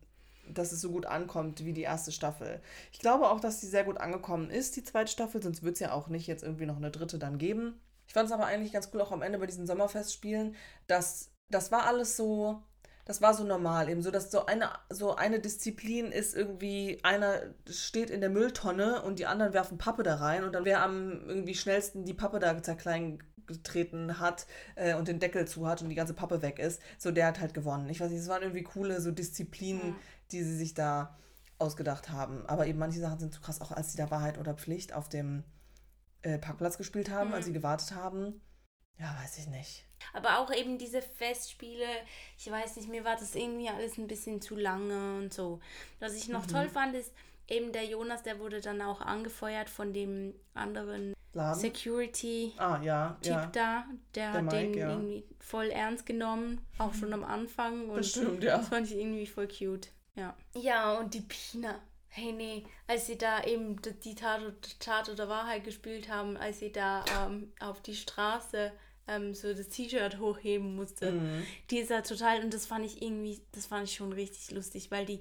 dass 0.49 0.73
es 0.73 0.81
so 0.81 0.91
gut 0.91 1.07
ankommt 1.07 1.65
wie 1.65 1.73
die 1.73 1.83
erste 1.83 2.11
Staffel. 2.11 2.61
Ich 2.91 2.99
glaube 2.99 3.31
auch, 3.31 3.39
dass 3.39 3.61
sie 3.61 3.69
sehr 3.69 3.85
gut 3.85 3.99
angekommen 3.99 4.51
ist, 4.51 4.75
die 4.75 4.83
zweite 4.83 5.13
Staffel, 5.13 5.41
sonst 5.41 5.63
wird 5.63 5.75
es 5.75 5.81
ja 5.81 5.93
auch 5.93 6.09
nicht 6.09 6.27
jetzt 6.27 6.43
irgendwie 6.43 6.67
noch 6.67 6.79
eine 6.79 6.91
dritte 6.91 7.19
dann 7.21 7.39
geben. 7.39 7.81
Ich 8.09 8.13
fand 8.13 8.27
es 8.27 8.33
aber 8.33 8.47
eigentlich 8.47 8.73
ganz 8.73 8.91
cool, 8.93 9.01
auch 9.01 9.13
am 9.13 9.23
Ende 9.23 9.39
bei 9.39 9.47
diesen 9.47 9.69
Sommerfestspielen, 9.69 10.57
dass 10.89 11.31
das 11.49 11.71
war 11.71 11.87
alles 11.87 12.17
so, 12.17 12.61
das 13.05 13.21
war 13.21 13.35
so 13.35 13.45
normal, 13.45 13.89
eben 13.89 14.03
so, 14.03 14.11
dass 14.11 14.31
so 14.31 14.47
eine, 14.47 14.71
so 14.89 15.15
eine 15.17 15.41
Disziplin 15.41 16.07
ist 16.13 16.35
irgendwie, 16.35 17.01
einer 17.03 17.43
steht 17.69 18.11
in 18.11 18.21
der 18.21 18.31
Mülltonne 18.31 19.03
und 19.03 19.19
die 19.19 19.27
anderen 19.27 19.53
werfen 19.53 19.77
Pappe 19.79 20.03
da 20.03 20.17
rein 20.17 20.45
und 20.45 20.53
dann 20.55 20.65
wer 20.65 20.83
am 20.83 21.29
irgendwie 21.29 21.55
schnellsten 21.55 22.05
die 22.05 22.15
Pappe 22.15 22.39
da 22.39 22.63
zerklein 22.63 23.23
getreten 23.47 24.21
hat 24.21 24.47
äh, 24.75 24.95
und 24.95 25.07
den 25.07 25.21
Deckel 25.21 25.47
zu 25.47 25.67
hat 25.69 25.83
und 25.83 25.91
die 25.91 25.95
ganze 25.95 26.15
Pappe 26.15 26.41
weg 26.41 26.59
ist, 26.59 26.81
so 26.99 27.11
der 27.11 27.27
hat 27.27 27.41
halt 27.41 27.53
gewonnen. 27.53 27.91
Ich 27.91 28.01
weiß 28.01 28.11
nicht, 28.11 28.21
es 28.21 28.29
waren 28.29 28.41
irgendwie 28.43 28.63
coole 28.63 29.01
so 29.03 29.11
Disziplinen, 29.11 29.89
Ja. 29.89 29.95
die 30.33 30.43
sie 30.43 30.57
sich 30.57 30.73
da 30.73 31.19
ausgedacht 31.59 32.09
haben. 32.11 32.47
Aber 32.47 32.67
eben 32.67 32.79
manche 32.79 33.01
Sachen 33.01 33.19
sind 33.19 33.35
zu 33.35 33.43
krass, 33.43 33.61
auch 33.61 33.71
als 33.71 33.93
sie 33.93 33.99
da 33.99 34.11
Wahrheit 34.11 34.39
oder 34.39 34.55
Pflicht 34.55 34.95
auf 34.95 35.11
dem 35.11 35.45
äh, 36.23 36.39
Parkplatz 36.39 36.79
gespielt 36.79 37.11
haben, 37.11 37.29
Mhm. 37.29 37.35
als 37.35 37.45
sie 37.45 37.53
gewartet 37.53 37.95
haben. 37.95 38.41
Ja, 38.99 39.17
weiß 39.23 39.39
ich 39.39 39.47
nicht. 39.49 39.85
Aber 40.13 40.39
auch 40.39 40.53
eben 40.53 40.79
diese 40.79 41.03
Festspiele, 41.03 41.87
ich 42.39 42.51
weiß 42.51 42.77
nicht, 42.77 42.89
mir 42.89 43.05
war 43.05 43.17
das 43.17 43.35
irgendwie 43.35 43.69
alles 43.69 43.99
ein 43.99 44.07
bisschen 44.07 44.41
zu 44.41 44.55
lange 44.57 45.17
und 45.19 45.33
so. 45.33 45.61
Was 45.99 46.15
ich 46.15 46.29
noch 46.29 46.47
Mhm. 46.47 46.51
toll 46.51 46.69
fand, 46.69 46.95
ist 46.95 47.13
eben 47.49 47.73
der 47.73 47.85
Jonas, 47.85 48.23
der 48.23 48.39
wurde 48.39 48.61
dann 48.61 48.81
auch 48.83 49.01
angefeuert 49.01 49.69
von 49.71 49.93
dem 49.93 50.35
anderen 50.55 51.15
Laden? 51.33 51.59
Security. 51.61 52.53
ah, 52.59 52.79
ja, 52.83 53.17
ja. 53.25 53.47
da, 53.47 53.51
der, 53.53 53.85
Der 54.15 54.33
hat 54.35 54.43
Mike, 54.45 54.57
den 54.57 54.75
ja. 54.75 54.91
irgendwie 54.91 55.25
voll 55.41 55.67
ernst 55.71 56.07
genommen, 56.07 56.65
auch 56.79 56.95
schon 56.95 57.13
am 57.13 57.25
Anfang. 57.25 57.89
Und 57.89 57.97
Das 57.99 58.11
stimmt, 58.11 58.45
ja. 58.45 58.59
Das 58.59 58.69
fand 58.69 58.87
ich 58.87 58.97
irgendwie 58.97 59.27
voll 59.27 59.49
cute. 59.49 59.89
Ja. 60.15 60.37
Ja, 60.55 60.93
und 60.99 61.13
die 61.13 61.23
Pina. 61.23 61.81
Hey, 62.09 62.31
nee, 62.33 62.65
als 62.87 63.07
sie 63.07 63.19
da 63.19 63.43
eben 63.43 63.83
die 63.83 63.93
die 63.99 64.15
Tat, 64.15 64.41
Tat 64.79 65.09
oder 65.09 65.29
Wahrheit 65.29 65.65
gespielt 65.65 66.09
haben, 66.09 66.37
als 66.37 66.61
sie 66.61 66.71
da 66.71 67.05
ähm, 67.27 67.53
auf 67.59 67.83
die 67.83 67.97
Straße 67.97 68.71
ähm, 69.09 69.35
so 69.35 69.53
das 69.53 69.69
T-Shirt 69.69 70.19
hochheben 70.19 70.77
musste. 70.77 71.13
Mhm. 71.13 71.43
Die 71.71 71.79
ist 71.79 71.91
ja 71.91 72.01
total, 72.03 72.43
und 72.43 72.55
das 72.55 72.67
fand 72.67 72.85
ich 72.85 73.03
irgendwie, 73.03 73.41
das 73.53 73.67
fand 73.67 73.89
ich 73.89 73.95
schon 73.95 74.13
richtig 74.13 74.51
lustig, 74.51 74.91
weil 74.91 75.07
die 75.07 75.21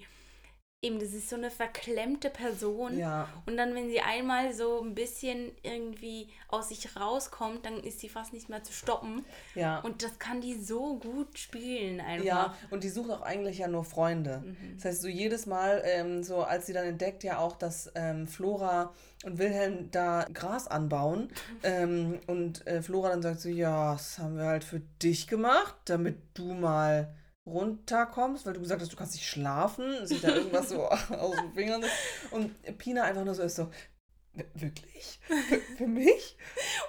eben, 0.83 0.99
das 0.99 1.13
ist 1.13 1.29
so 1.29 1.35
eine 1.35 1.49
verklemmte 1.49 2.29
Person. 2.29 2.97
Ja, 2.97 3.29
Und 3.45 3.57
dann, 3.57 3.73
wenn 3.73 3.89
sie 3.89 4.01
einmal 4.01 4.53
so 4.53 4.81
ein 4.81 4.93
bisschen 4.93 5.51
irgendwie 5.63 6.27
aus 6.49 6.69
sich 6.69 6.95
rauskommt, 6.95 7.65
dann 7.65 7.79
ist 7.79 7.99
sie 7.99 8.09
fast 8.09 8.33
nicht 8.33 8.49
mehr 8.49 8.63
zu 8.63 8.73
stoppen. 8.73 9.25
ja. 9.55 9.79
Und 9.79 10.03
das 10.03 10.19
kann 10.19 10.41
die 10.41 10.55
so 10.55 10.99
gut 10.99 11.39
spielen 11.39 12.01
einfach. 12.01 12.25
Ja, 12.25 12.55
und 12.69 12.83
die 12.83 12.89
sucht 12.89 13.11
auch 13.11 13.21
eigentlich 13.21 13.59
ja 13.59 13.67
nur 13.67 13.85
Freunde. 13.85 14.43
Mhm. 14.45 14.75
Das 14.75 14.85
heißt, 14.85 15.01
so 15.01 15.07
jedes 15.07 15.45
Mal, 15.45 15.81
ähm, 15.85 16.23
so 16.23 16.43
als 16.43 16.65
sie 16.65 16.73
dann 16.73 16.85
entdeckt 16.85 17.23
ja 17.23 17.39
auch, 17.39 17.55
dass 17.55 17.91
ähm, 17.95 18.27
Flora 18.27 18.93
und 19.23 19.37
Wilhelm 19.37 19.89
da 19.91 20.25
Gras 20.33 20.67
anbauen 20.67 21.29
ähm, 21.63 22.19
und 22.27 22.67
äh, 22.67 22.81
Flora 22.81 23.09
dann 23.09 23.21
sagt 23.21 23.39
so, 23.39 23.49
ja, 23.49 23.93
das 23.93 24.19
haben 24.19 24.37
wir 24.37 24.45
halt 24.45 24.63
für 24.63 24.81
dich 25.01 25.27
gemacht, 25.27 25.75
damit 25.85 26.17
du 26.33 26.53
mal 26.53 27.13
runterkommst, 27.45 28.45
weil 28.45 28.53
du 28.53 28.61
gesagt 28.61 28.81
hast, 28.81 28.91
du 28.91 28.95
kannst 28.97 29.13
nicht 29.15 29.27
schlafen, 29.27 30.05
sich 30.07 30.21
da 30.21 30.35
irgendwas 30.35 30.69
so 30.69 30.85
aus 30.87 31.35
den 31.35 31.53
Fingern 31.53 31.83
und 32.31 32.77
Pina 32.77 33.03
einfach 33.03 33.25
nur 33.25 33.35
so 33.35 33.43
ist 33.43 33.55
so, 33.57 33.69
"W- 34.33 34.45
wirklich? 34.53 35.19
Für, 35.27 35.59
für 35.77 35.87
mich? 35.87 36.37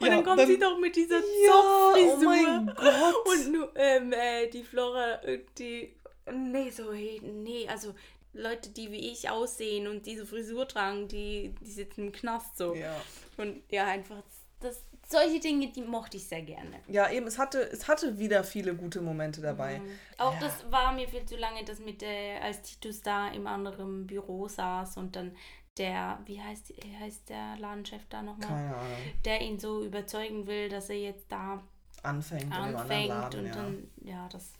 Und 0.00 0.06
Ja, 0.06 0.14
dann 0.16 0.24
kommt 0.24 0.46
sie 0.46 0.58
doch 0.58 0.78
mit 0.78 0.94
dieser 0.96 1.18
Ja, 1.18 1.92
Zopffrisur. 1.92 2.18
oh 2.18 2.24
mein 2.24 2.66
Gott. 2.66 3.14
Und 3.26 3.52
nu- 3.52 3.68
ähm, 3.74 4.12
äh, 4.12 4.48
die 4.48 4.62
Flora, 4.64 5.22
äh, 5.24 5.44
die. 5.58 5.96
Nee, 6.32 6.70
so, 6.70 6.90
nee, 6.92 7.68
also 7.68 7.94
Leute, 8.32 8.70
die 8.70 8.90
wie 8.90 9.10
ich 9.12 9.28
aussehen 9.28 9.86
und 9.88 10.06
diese 10.06 10.24
Frisur 10.24 10.66
tragen, 10.66 11.06
die, 11.06 11.54
die 11.60 11.70
sitzen 11.70 12.06
im 12.06 12.12
Knast 12.12 12.56
so. 12.56 12.74
Ja. 12.74 12.96
Und 13.36 13.62
ja, 13.70 13.86
einfach, 13.86 14.22
das, 14.60 14.82
solche 15.08 15.40
Dinge, 15.40 15.70
die 15.70 15.82
mochte 15.82 16.16
ich 16.16 16.26
sehr 16.26 16.42
gerne. 16.42 16.80
Ja, 16.88 17.10
eben, 17.10 17.26
es 17.26 17.38
hatte, 17.38 17.60
es 17.70 17.88
hatte 17.88 18.18
wieder 18.18 18.44
viele 18.44 18.74
gute 18.74 19.00
Momente 19.00 19.40
dabei. 19.40 19.80
Auch 20.18 20.34
Ja. 20.34 20.40
das 20.40 20.70
war 20.70 20.92
mir 20.92 21.08
viel 21.08 21.24
zu 21.24 21.36
lange, 21.36 21.64
das 21.64 21.78
mit 21.78 22.00
der, 22.02 22.42
als 22.42 22.62
Titus 22.62 23.00
da 23.02 23.28
im 23.28 23.46
anderen 23.46 24.06
Büro 24.06 24.48
saß 24.48 24.96
und 24.96 25.16
dann 25.16 25.36
der, 25.76 26.20
wie 26.26 26.40
heißt, 26.40 26.68
wie 26.84 26.96
heißt 26.96 27.28
der 27.28 27.56
Ladenchef 27.58 28.06
da 28.08 28.22
nochmal? 28.22 28.48
Keine 28.48 28.76
Ahnung. 28.76 28.98
Der 29.24 29.40
ihn 29.40 29.58
so 29.58 29.84
überzeugen 29.84 30.46
will, 30.46 30.68
dass 30.68 30.88
er 30.88 30.98
jetzt 31.00 31.30
da 31.30 31.62
Anfängt, 32.02 32.52
anfängt 32.52 33.08
Laden, 33.08 33.40
und 33.40 33.46
ja. 33.46 33.54
dann, 33.54 33.90
ja, 34.04 34.28
das 34.28 34.52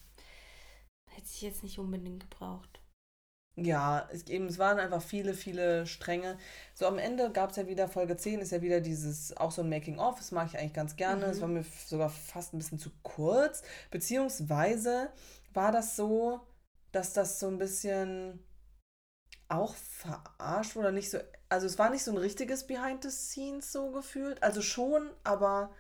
hätte 1.11 1.27
ich 1.31 1.43
jetzt 1.43 1.63
nicht 1.63 1.79
unbedingt 1.79 2.21
gebraucht. 2.21 2.81
Ja, 3.57 4.09
es, 4.13 4.27
eben, 4.27 4.47
es 4.47 4.59
waren 4.59 4.81
einfach 4.81 5.01
viele, 5.01 5.33
viele 5.33 5.87
Stränge. 5.87 6.39
So 6.75 6.87
am 6.87 6.99
Ende 6.99 7.31
gab 7.31 7.51
es 7.51 7.57
ja 7.57 7.69
wieder, 7.69 7.89
Folge 7.89 8.17
10 8.17 8.41
ist 8.41 8.51
ja 8.51 8.63
wieder 8.63 8.81
dieses, 8.81 9.37
auch 9.37 9.53
so 9.53 9.63
ein 9.63 9.69
Making-of, 9.69 10.19
das 10.19 10.33
mag 10.33 10.49
ich 10.49 10.59
eigentlich 10.59 10.73
ganz 10.73 10.97
gerne. 10.97 11.27
Mhm. 11.27 11.33
Es 11.33 11.41
war 11.41 11.49
mir 11.49 11.65
sogar 11.87 12.11
fast 12.11 12.53
ein 12.53 12.59
bisschen 12.59 12.81
zu 12.81 12.91
kurz, 13.03 13.63
beziehungsweise 13.91 15.11
war 15.53 15.71
das 15.71 15.95
so, 15.95 16.41
dass 16.91 17.13
das 17.13 17.39
so 17.39 17.47
ein 17.47 17.59
bisschen 17.59 18.45
auch 19.49 19.75
verarscht 19.75 20.77
oder 20.77 20.91
nicht 20.91 21.11
so. 21.11 21.19
Also 21.49 21.67
es 21.67 21.79
war 21.79 21.91
nicht 21.91 22.03
so 22.03 22.11
ein 22.11 22.17
richtiges 22.17 22.67
Behind 22.67 23.03
the 23.05 23.11
Scenes 23.11 23.71
so 23.71 23.91
gefühlt. 23.93 24.43
Also 24.43 24.63
schon, 24.63 25.11
aber 25.23 25.73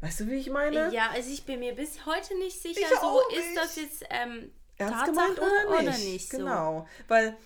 weißt 0.00 0.20
du, 0.20 0.26
wie 0.26 0.34
ich 0.34 0.50
meine? 0.50 0.92
Ja, 0.92 1.10
also 1.10 1.30
ich 1.30 1.44
bin 1.44 1.60
mir 1.60 1.74
bis 1.76 2.04
heute 2.04 2.36
nicht 2.38 2.60
sicher, 2.60 2.80
ich 2.80 2.98
so 3.00 3.20
ist 3.28 3.56
das 3.56 3.76
jetzt 3.76 4.04
ähm, 4.10 4.50
ernst 4.78 5.06
Tatsache 5.06 5.34
gemeint 5.34 5.38
oder 5.38 5.82
nicht? 5.82 5.88
Oder 5.88 5.98
nicht 5.98 6.30
so. 6.30 6.38
Genau. 6.38 6.86
Weil 7.08 7.36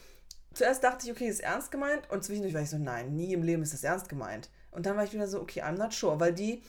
zuerst 0.55 0.83
dachte 0.85 1.07
ich, 1.07 1.13
okay, 1.13 1.29
ist 1.29 1.41
ernst 1.41 1.71
gemeint 1.71 2.11
und 2.11 2.25
zwischendurch 2.25 2.55
war 2.55 2.63
ich 2.63 2.71
so, 2.71 2.79
nein, 2.79 3.15
nie 3.15 3.33
im 3.33 3.43
Leben 3.43 3.63
ist 3.63 3.73
das 3.73 3.85
ernst 3.85 4.09
gemeint. 4.09 4.51
Und 4.71 4.87
dann 4.87 4.97
war 4.97 5.05
ich 5.05 5.13
wieder 5.13 5.27
so, 5.27 5.41
okay, 5.41 5.63
I'm 5.63 5.77
not 5.77 5.93
sure, 5.93 6.21
weil 6.21 6.33
die 6.33 6.63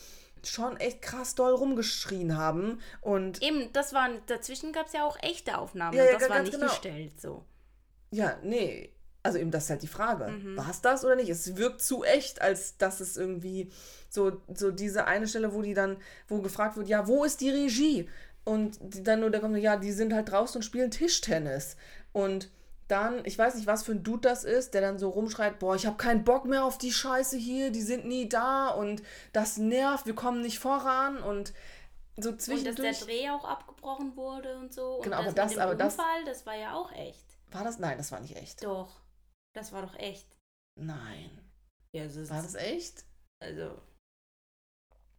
schon 0.44 0.78
echt 0.78 1.02
krass 1.02 1.36
doll 1.36 1.54
rumgeschrien 1.54 2.38
haben 2.38 2.80
und 3.02 3.42
eben 3.42 3.72
das 3.74 3.94
waren 3.94 4.20
dazwischen 4.26 4.74
gab 4.74 4.88
es 4.88 4.94
ja 4.94 5.06
auch 5.06 5.18
echte 5.22 5.58
Aufnahmen 5.58 5.96
ja, 5.96 6.06
ja, 6.06 6.18
das 6.18 6.30
war 6.30 6.42
nicht 6.42 6.54
genau. 6.54 6.68
gestellt 6.68 7.20
so 7.22 7.46
ja 8.10 8.38
nee 8.44 8.92
also 9.24 9.38
eben 9.38 9.52
das 9.52 9.66
ist 9.66 9.70
halt 9.70 9.84
die 9.84 9.88
Frage 9.88 10.32
mhm. 10.32 10.58
war 10.58 10.70
es 10.70 10.82
das 10.82 11.06
oder 11.06 11.16
nicht 11.16 11.30
es 11.30 11.58
wirkt 11.58 11.82
zu 11.82 12.04
echt 12.04 12.42
als 12.42 12.78
dass 12.78 13.02
es 13.02 13.18
irgendwie 13.18 13.72
so 14.10 14.42
so 14.54 14.72
diese 14.72 15.06
eine 15.06 15.28
Stelle 15.28 15.54
wo 15.54 15.62
die 15.62 15.76
dann 15.76 15.98
wo 16.28 16.42
gefragt 16.42 16.76
wird 16.76 16.88
ja 16.88 17.08
wo 17.08 17.24
ist 17.24 17.42
die 17.42 17.52
Regie 17.52 18.10
und 18.44 18.80
dann 19.08 19.20
nur 19.20 19.30
der 19.30 19.42
kommt 19.42 19.58
ja 19.58 19.78
die 19.78 19.92
sind 19.92 20.14
halt 20.14 20.32
draußen 20.32 20.58
und 20.58 20.64
spielen 20.64 20.92
Tischtennis 20.92 21.78
und 22.12 22.50
dann, 22.88 23.24
ich 23.24 23.38
weiß 23.38 23.56
nicht, 23.56 23.68
was 23.68 23.84
für 23.84 23.94
ein 23.94 24.04
Dude 24.04 24.28
das 24.28 24.44
ist, 24.44 24.74
der 24.74 24.82
dann 24.82 25.00
so 25.00 25.10
rumschreit, 25.10 25.60
boah, 25.60 25.76
ich 25.76 25.86
habe 25.86 25.96
keinen 25.96 26.26
Bock 26.26 26.44
mehr 26.44 26.66
auf 26.66 26.78
die 26.78 26.92
Scheiße 26.92 27.38
hier, 27.38 27.72
die 27.72 27.82
sind 27.82 28.06
nie 28.06 28.28
da 28.28 28.68
und 28.68 29.02
das 29.32 29.58
nervt, 29.58 30.06
wir 30.06 30.16
kommen 30.16 30.42
nicht 30.42 30.60
voran 30.60 31.18
und 31.24 31.54
so 32.18 32.36
zwischendurch. 32.36 32.78
Und 32.78 32.86
dass 32.86 33.00
der 33.00 33.08
Dreh 33.08 33.30
auch 33.30 33.46
abgebrochen 33.46 34.16
wurde 34.18 34.58
und 34.58 34.74
so. 34.74 35.00
Genau, 35.04 35.20
und 35.20 35.26
aber 35.26 35.32
das, 35.32 35.58
aber 35.58 35.76
das. 35.76 35.94
Unfall, 35.94 36.26
das 36.26 36.46
war 36.46 36.56
ja 36.56 36.74
auch 36.74 36.92
echt. 36.92 37.26
War 37.52 37.64
das? 37.64 37.80
Nein, 37.80 37.98
das 37.98 38.12
war 38.12 38.20
nicht 38.20 38.36
echt. 38.36 38.64
Doch, 38.64 39.02
das 39.54 39.72
war 39.72 39.82
doch 39.82 39.96
echt. 39.96 40.28
Nein. 40.78 41.30
Ja, 41.94 42.06
das 42.06 42.30
war 42.30 42.42
das 42.42 42.56
echt? 42.56 43.06
Also. 43.42 43.82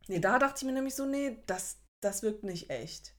Nee, 0.08 0.20
da 0.20 0.38
dachte 0.38 0.56
ich 0.58 0.64
mir 0.64 0.72
nämlich 0.72 0.94
so, 0.94 1.06
nee, 1.06 1.42
das, 1.46 1.78
das 2.02 2.22
wirkt 2.22 2.44
nicht 2.44 2.70
echt. 2.70 3.14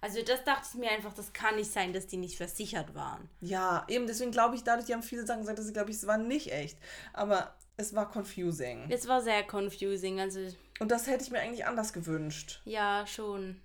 Also 0.00 0.20
das 0.22 0.42
dachte 0.44 0.66
ich 0.68 0.78
mir 0.78 0.90
einfach, 0.90 1.14
das 1.14 1.32
kann 1.32 1.56
nicht 1.56 1.70
sein, 1.70 1.92
dass 1.92 2.06
die 2.06 2.16
nicht 2.16 2.36
versichert 2.36 2.94
waren. 2.94 3.28
Ja, 3.40 3.86
eben, 3.88 4.06
deswegen 4.06 4.32
glaube 4.32 4.56
ich, 4.56 4.64
dadurch, 4.64 4.86
die 4.86 4.94
haben 4.94 5.02
viele 5.02 5.24
Sachen 5.24 5.40
gesagt, 5.40 5.58
dass 5.58 5.66
sie, 5.66 5.72
glaube 5.72 5.90
ich, 5.90 5.96
es 5.96 6.06
war 6.06 6.18
nicht 6.18 6.52
echt. 6.52 6.76
Aber 7.12 7.56
es 7.76 7.94
war 7.94 8.10
confusing. 8.10 8.86
Es 8.90 9.06
war 9.06 9.22
sehr 9.22 9.46
confusing, 9.48 10.20
also. 10.20 10.40
Und 10.80 10.90
das 10.90 11.06
hätte 11.06 11.24
ich 11.24 11.30
mir 11.30 11.40
eigentlich 11.40 11.66
anders 11.66 11.92
gewünscht. 11.92 12.60
Ja, 12.64 13.06
schon. 13.06 13.60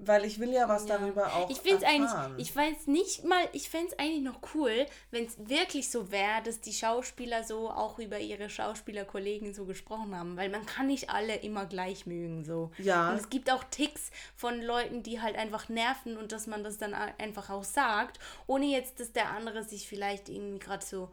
Weil 0.00 0.24
ich 0.24 0.38
will 0.38 0.52
ja 0.52 0.68
was 0.68 0.86
ja. 0.86 0.96
darüber 0.96 1.26
auch. 1.34 1.50
Ich 1.50 1.58
finde 1.58 1.78
es 1.78 1.82
eigentlich, 1.82 2.10
ich 2.36 2.54
weiß 2.54 2.86
nicht 2.86 3.24
mal, 3.24 3.42
ich 3.52 3.68
fände 3.68 3.88
es 3.88 3.98
eigentlich 3.98 4.22
noch 4.22 4.38
cool, 4.54 4.86
wenn 5.10 5.24
es 5.24 5.36
wirklich 5.48 5.90
so 5.90 6.12
wäre, 6.12 6.40
dass 6.44 6.60
die 6.60 6.72
Schauspieler 6.72 7.42
so 7.42 7.68
auch 7.68 7.98
über 7.98 8.20
ihre 8.20 8.48
Schauspielerkollegen 8.48 9.54
so 9.54 9.64
gesprochen 9.64 10.16
haben. 10.16 10.36
Weil 10.36 10.50
man 10.50 10.64
kann 10.66 10.86
nicht 10.86 11.10
alle 11.10 11.34
immer 11.36 11.66
gleich 11.66 12.06
mögen. 12.06 12.44
So. 12.44 12.70
Ja. 12.78 13.10
Und 13.10 13.16
es 13.16 13.28
gibt 13.28 13.50
auch 13.50 13.64
Ticks 13.64 14.12
von 14.36 14.62
Leuten, 14.62 15.02
die 15.02 15.20
halt 15.20 15.36
einfach 15.36 15.68
nerven 15.68 16.16
und 16.16 16.30
dass 16.30 16.46
man 16.46 16.62
das 16.62 16.78
dann 16.78 16.94
einfach 16.94 17.50
auch 17.50 17.64
sagt, 17.64 18.20
ohne 18.46 18.66
jetzt, 18.66 19.00
dass 19.00 19.12
der 19.12 19.30
andere 19.30 19.64
sich 19.64 19.88
vielleicht 19.88 20.28
irgendwie 20.28 20.60
gerade 20.60 20.84
so 20.84 21.10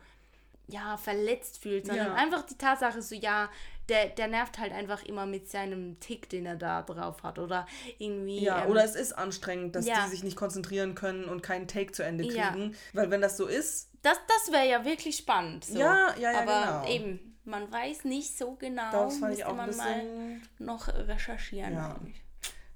ja, 0.67 0.97
verletzt 0.97 1.59
fühlt, 1.59 1.85
sondern 1.85 2.07
ja. 2.07 2.13
einfach 2.13 2.43
die 2.43 2.57
Tatsache 2.57 3.01
so, 3.01 3.15
ja, 3.15 3.49
der, 3.89 4.07
der 4.07 4.27
nervt 4.27 4.57
halt 4.57 4.71
einfach 4.71 5.03
immer 5.03 5.25
mit 5.25 5.49
seinem 5.49 5.99
Tick, 5.99 6.29
den 6.29 6.45
er 6.45 6.55
da 6.55 6.81
drauf 6.81 7.23
hat. 7.23 7.39
Oder 7.39 7.67
irgendwie. 7.97 8.43
Ja, 8.43 8.63
ähm, 8.63 8.71
oder 8.71 8.83
es 8.83 8.95
ist 8.95 9.13
anstrengend, 9.13 9.75
dass 9.75 9.85
ja. 9.85 10.03
die 10.03 10.11
sich 10.11 10.23
nicht 10.23 10.35
konzentrieren 10.35 10.95
können 10.95 11.25
und 11.25 11.41
keinen 11.41 11.67
Take 11.67 11.91
zu 11.91 12.03
Ende 12.03 12.25
kriegen. 12.25 12.71
Ja. 12.71 12.77
Weil 12.93 13.11
wenn 13.11 13.21
das 13.21 13.37
so 13.37 13.45
ist. 13.45 13.89
Das, 14.01 14.17
das 14.27 14.51
wäre 14.51 14.67
ja 14.67 14.85
wirklich 14.85 15.17
spannend. 15.17 15.65
So. 15.65 15.79
Ja, 15.79 16.15
ja, 16.17 16.31
ja. 16.31 16.41
Aber 16.41 16.83
genau. 16.83 16.95
eben, 16.95 17.37
man 17.43 17.71
weiß 17.71 18.05
nicht 18.05 18.37
so 18.37 18.55
genau. 18.55 18.91
Das 18.91 19.17
fand 19.17 19.35
ich 19.35 19.45
auch 19.45 19.55
man 19.55 19.67
bisschen, 19.67 20.39
mal 20.39 20.41
noch 20.59 20.87
recherchieren. 20.87 21.73
Ja. 21.73 21.99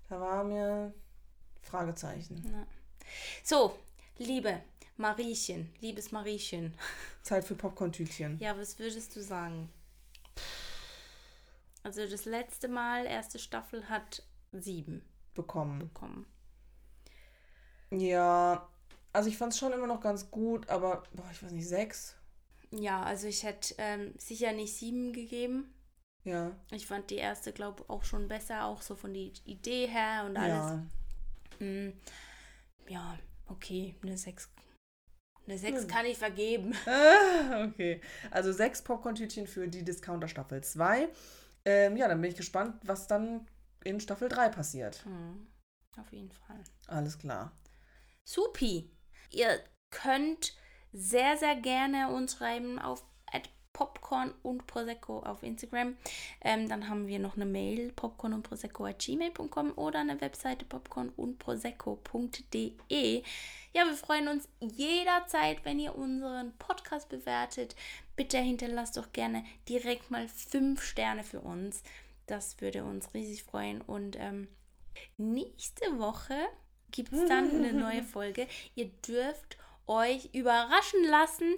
Da 0.10 0.20
war 0.20 0.44
mir 0.44 0.94
Fragezeichen. 1.62 2.44
Ja. 2.52 2.66
So, 3.44 3.76
Liebe, 4.18 4.62
Mariechen, 4.98 5.72
liebes 5.80 6.12
Mariechen. 6.12 6.74
Zeit 7.24 7.46
für 7.46 7.56
Popcorn-Tütchen. 7.56 8.38
Ja, 8.40 8.58
was 8.58 8.78
würdest 8.80 9.16
du 9.16 9.22
sagen? 9.22 9.70
Also 11.84 12.08
das 12.08 12.26
letzte 12.26 12.68
Mal, 12.68 13.06
erste 13.06 13.40
Staffel, 13.40 13.90
hat 13.90 14.24
sieben 14.52 15.04
bekommen. 15.34 15.80
bekommen. 15.80 16.26
Ja, 17.92 18.70
also 19.14 19.30
ich 19.30 19.38
fand 19.38 19.54
es 19.54 19.60
schon 19.60 19.74
immer 19.74 19.88
noch 19.88 20.02
ganz 20.02 20.30
gut, 20.30 20.70
aber 20.70 21.04
boah, 21.14 21.30
ich 21.32 21.42
weiß 21.42 21.52
nicht, 21.52 21.68
sechs. 21.68 22.16
Ja, 22.72 23.02
also 23.02 23.28
ich 23.28 23.44
hätte 23.44 23.74
ähm, 23.78 24.14
sicher 24.18 24.54
nicht 24.54 24.76
sieben 24.76 25.14
gegeben. 25.14 25.74
Ja. 26.24 26.52
Ich 26.72 26.86
fand 26.86 27.10
die 27.10 27.16
erste, 27.16 27.54
glaube 27.54 27.84
ich, 27.84 27.90
auch 27.90 28.04
schon 28.04 28.28
besser, 28.28 28.66
auch 28.66 28.82
so 28.82 28.96
von 28.96 29.14
der 29.14 29.32
Idee 29.46 29.88
her 29.88 30.26
und 30.26 30.38
alles. 30.38 30.50
Ja, 30.50 30.86
hm, 31.60 31.94
ja 32.88 33.18
okay, 33.48 33.96
eine 34.04 34.18
sechs 34.18 34.50
eine 35.50 35.58
6 35.58 35.82
hm. 35.82 35.88
kann 35.88 36.06
ich 36.06 36.18
vergeben. 36.18 36.76
Ah, 36.86 37.64
okay. 37.68 38.02
Also 38.30 38.52
6 38.52 38.84
Popcorn-Tütchen 38.84 39.48
für 39.48 39.68
die 39.68 39.84
Discounter 39.84 40.28
Staffel 40.28 40.64
2. 40.64 41.10
Ähm, 41.66 41.98
ja, 41.98 42.08
dann 42.08 42.22
bin 42.22 42.32
ich 42.32 42.38
gespannt, 42.38 42.76
was 42.84 43.08
dann 43.08 43.48
in 43.84 44.00
Staffel 44.00 44.30
3 44.30 44.50
passiert. 44.50 45.06
Mhm. 45.06 45.48
Auf 45.98 46.12
jeden 46.12 46.32
Fall. 46.32 46.64
Alles 46.88 47.18
klar. 47.18 47.52
Supi. 48.24 48.92
Ihr 49.32 49.60
könnt 49.90 50.56
sehr, 50.92 51.38
sehr 51.38 51.56
gerne 51.56 52.10
uns 52.14 52.34
schreiben 52.34 52.80
auf 52.80 53.04
Popcorn 53.80 54.34
und 54.42 54.68
Prosecco 54.68 55.20
auf 55.20 55.42
Instagram. 55.42 55.96
Ähm, 56.42 56.68
dann 56.68 56.90
haben 56.90 57.08
wir 57.08 57.18
noch 57.18 57.38
eine 57.38 57.46
Mail, 57.46 57.94
popcorn 57.94 58.34
und 58.34 58.44
Prosecco 58.44 58.86
at 58.86 59.00
gmail.com 59.00 59.72
oder 59.78 60.00
eine 60.00 60.20
Webseite 60.20 60.66
popcorn 60.66 61.10
und 61.16 61.40
Prosecco.de. 61.40 63.24
Ja, 63.72 63.86
wir 63.86 63.94
freuen 63.94 64.28
uns 64.28 64.50
jederzeit, 64.60 65.64
wenn 65.64 65.80
ihr 65.80 65.96
unseren 65.96 66.52
Podcast 66.58 67.08
bewertet. 67.08 67.76
Bitte 68.20 68.38
hinterlasst 68.38 68.98
doch 68.98 69.14
gerne 69.14 69.46
direkt 69.70 70.12
mal 70.12 70.28
fünf 70.28 70.84
Sterne 70.84 71.24
für 71.24 71.40
uns. 71.40 71.84
Das 72.26 72.60
würde 72.60 72.84
uns 72.84 73.14
riesig 73.14 73.44
freuen. 73.44 73.80
Und 73.80 74.18
ähm, 74.20 74.50
nächste 75.16 75.98
Woche 76.00 76.36
gibt 76.92 77.14
es 77.14 77.26
dann 77.30 77.50
eine 77.50 77.72
neue 77.86 78.04
Folge. 78.04 78.46
Ihr 78.76 78.90
dürft 78.90 79.58
euch 79.88 80.34
überraschen 80.34 81.02
lassen 81.06 81.56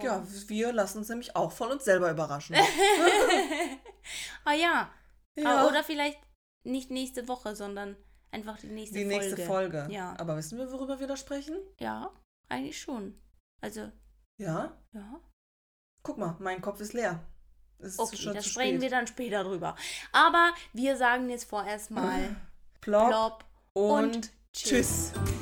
ja, 0.00 0.24
wir 0.46 0.72
lassen 0.72 0.98
uns 0.98 1.08
nämlich 1.08 1.36
auch 1.36 1.52
von 1.52 1.72
uns 1.72 1.84
selber 1.84 2.10
überraschen. 2.10 2.56
ah 4.44 4.54
ja. 4.54 4.90
ja. 5.36 5.44
Ah, 5.44 5.66
oder 5.66 5.84
vielleicht 5.84 6.18
nicht 6.64 6.90
nächste 6.90 7.28
Woche, 7.28 7.54
sondern 7.54 7.96
einfach 8.30 8.58
die 8.58 8.68
nächste 8.68 8.94
Folge. 8.94 9.10
Die 9.10 9.18
nächste 9.18 9.42
Folge. 9.44 9.88
Ja. 9.90 10.14
Aber 10.18 10.36
wissen 10.36 10.56
wir, 10.56 10.72
worüber 10.72 11.00
wir 11.00 11.08
da 11.08 11.16
sprechen? 11.16 11.56
Ja, 11.78 12.10
eigentlich 12.48 12.80
schon. 12.80 13.20
Also. 13.60 13.92
Ja? 14.38 14.80
Ja. 14.92 15.20
Guck 16.02 16.18
mal, 16.18 16.36
mein 16.40 16.60
Kopf 16.60 16.80
ist 16.80 16.92
leer. 16.92 17.20
Ist 17.78 17.98
okay, 17.98 18.30
da 18.32 18.42
sprechen 18.42 18.80
wir 18.80 18.90
dann 18.90 19.06
später 19.06 19.44
drüber. 19.44 19.76
Aber 20.12 20.52
wir 20.72 20.96
sagen 20.96 21.28
jetzt 21.30 21.44
vorerst 21.44 21.90
mal 21.90 22.36
Plop, 22.80 23.08
Plop 23.08 23.44
und, 23.72 24.16
und 24.16 24.32
tschüss. 24.52 25.12
tschüss. 25.12 25.41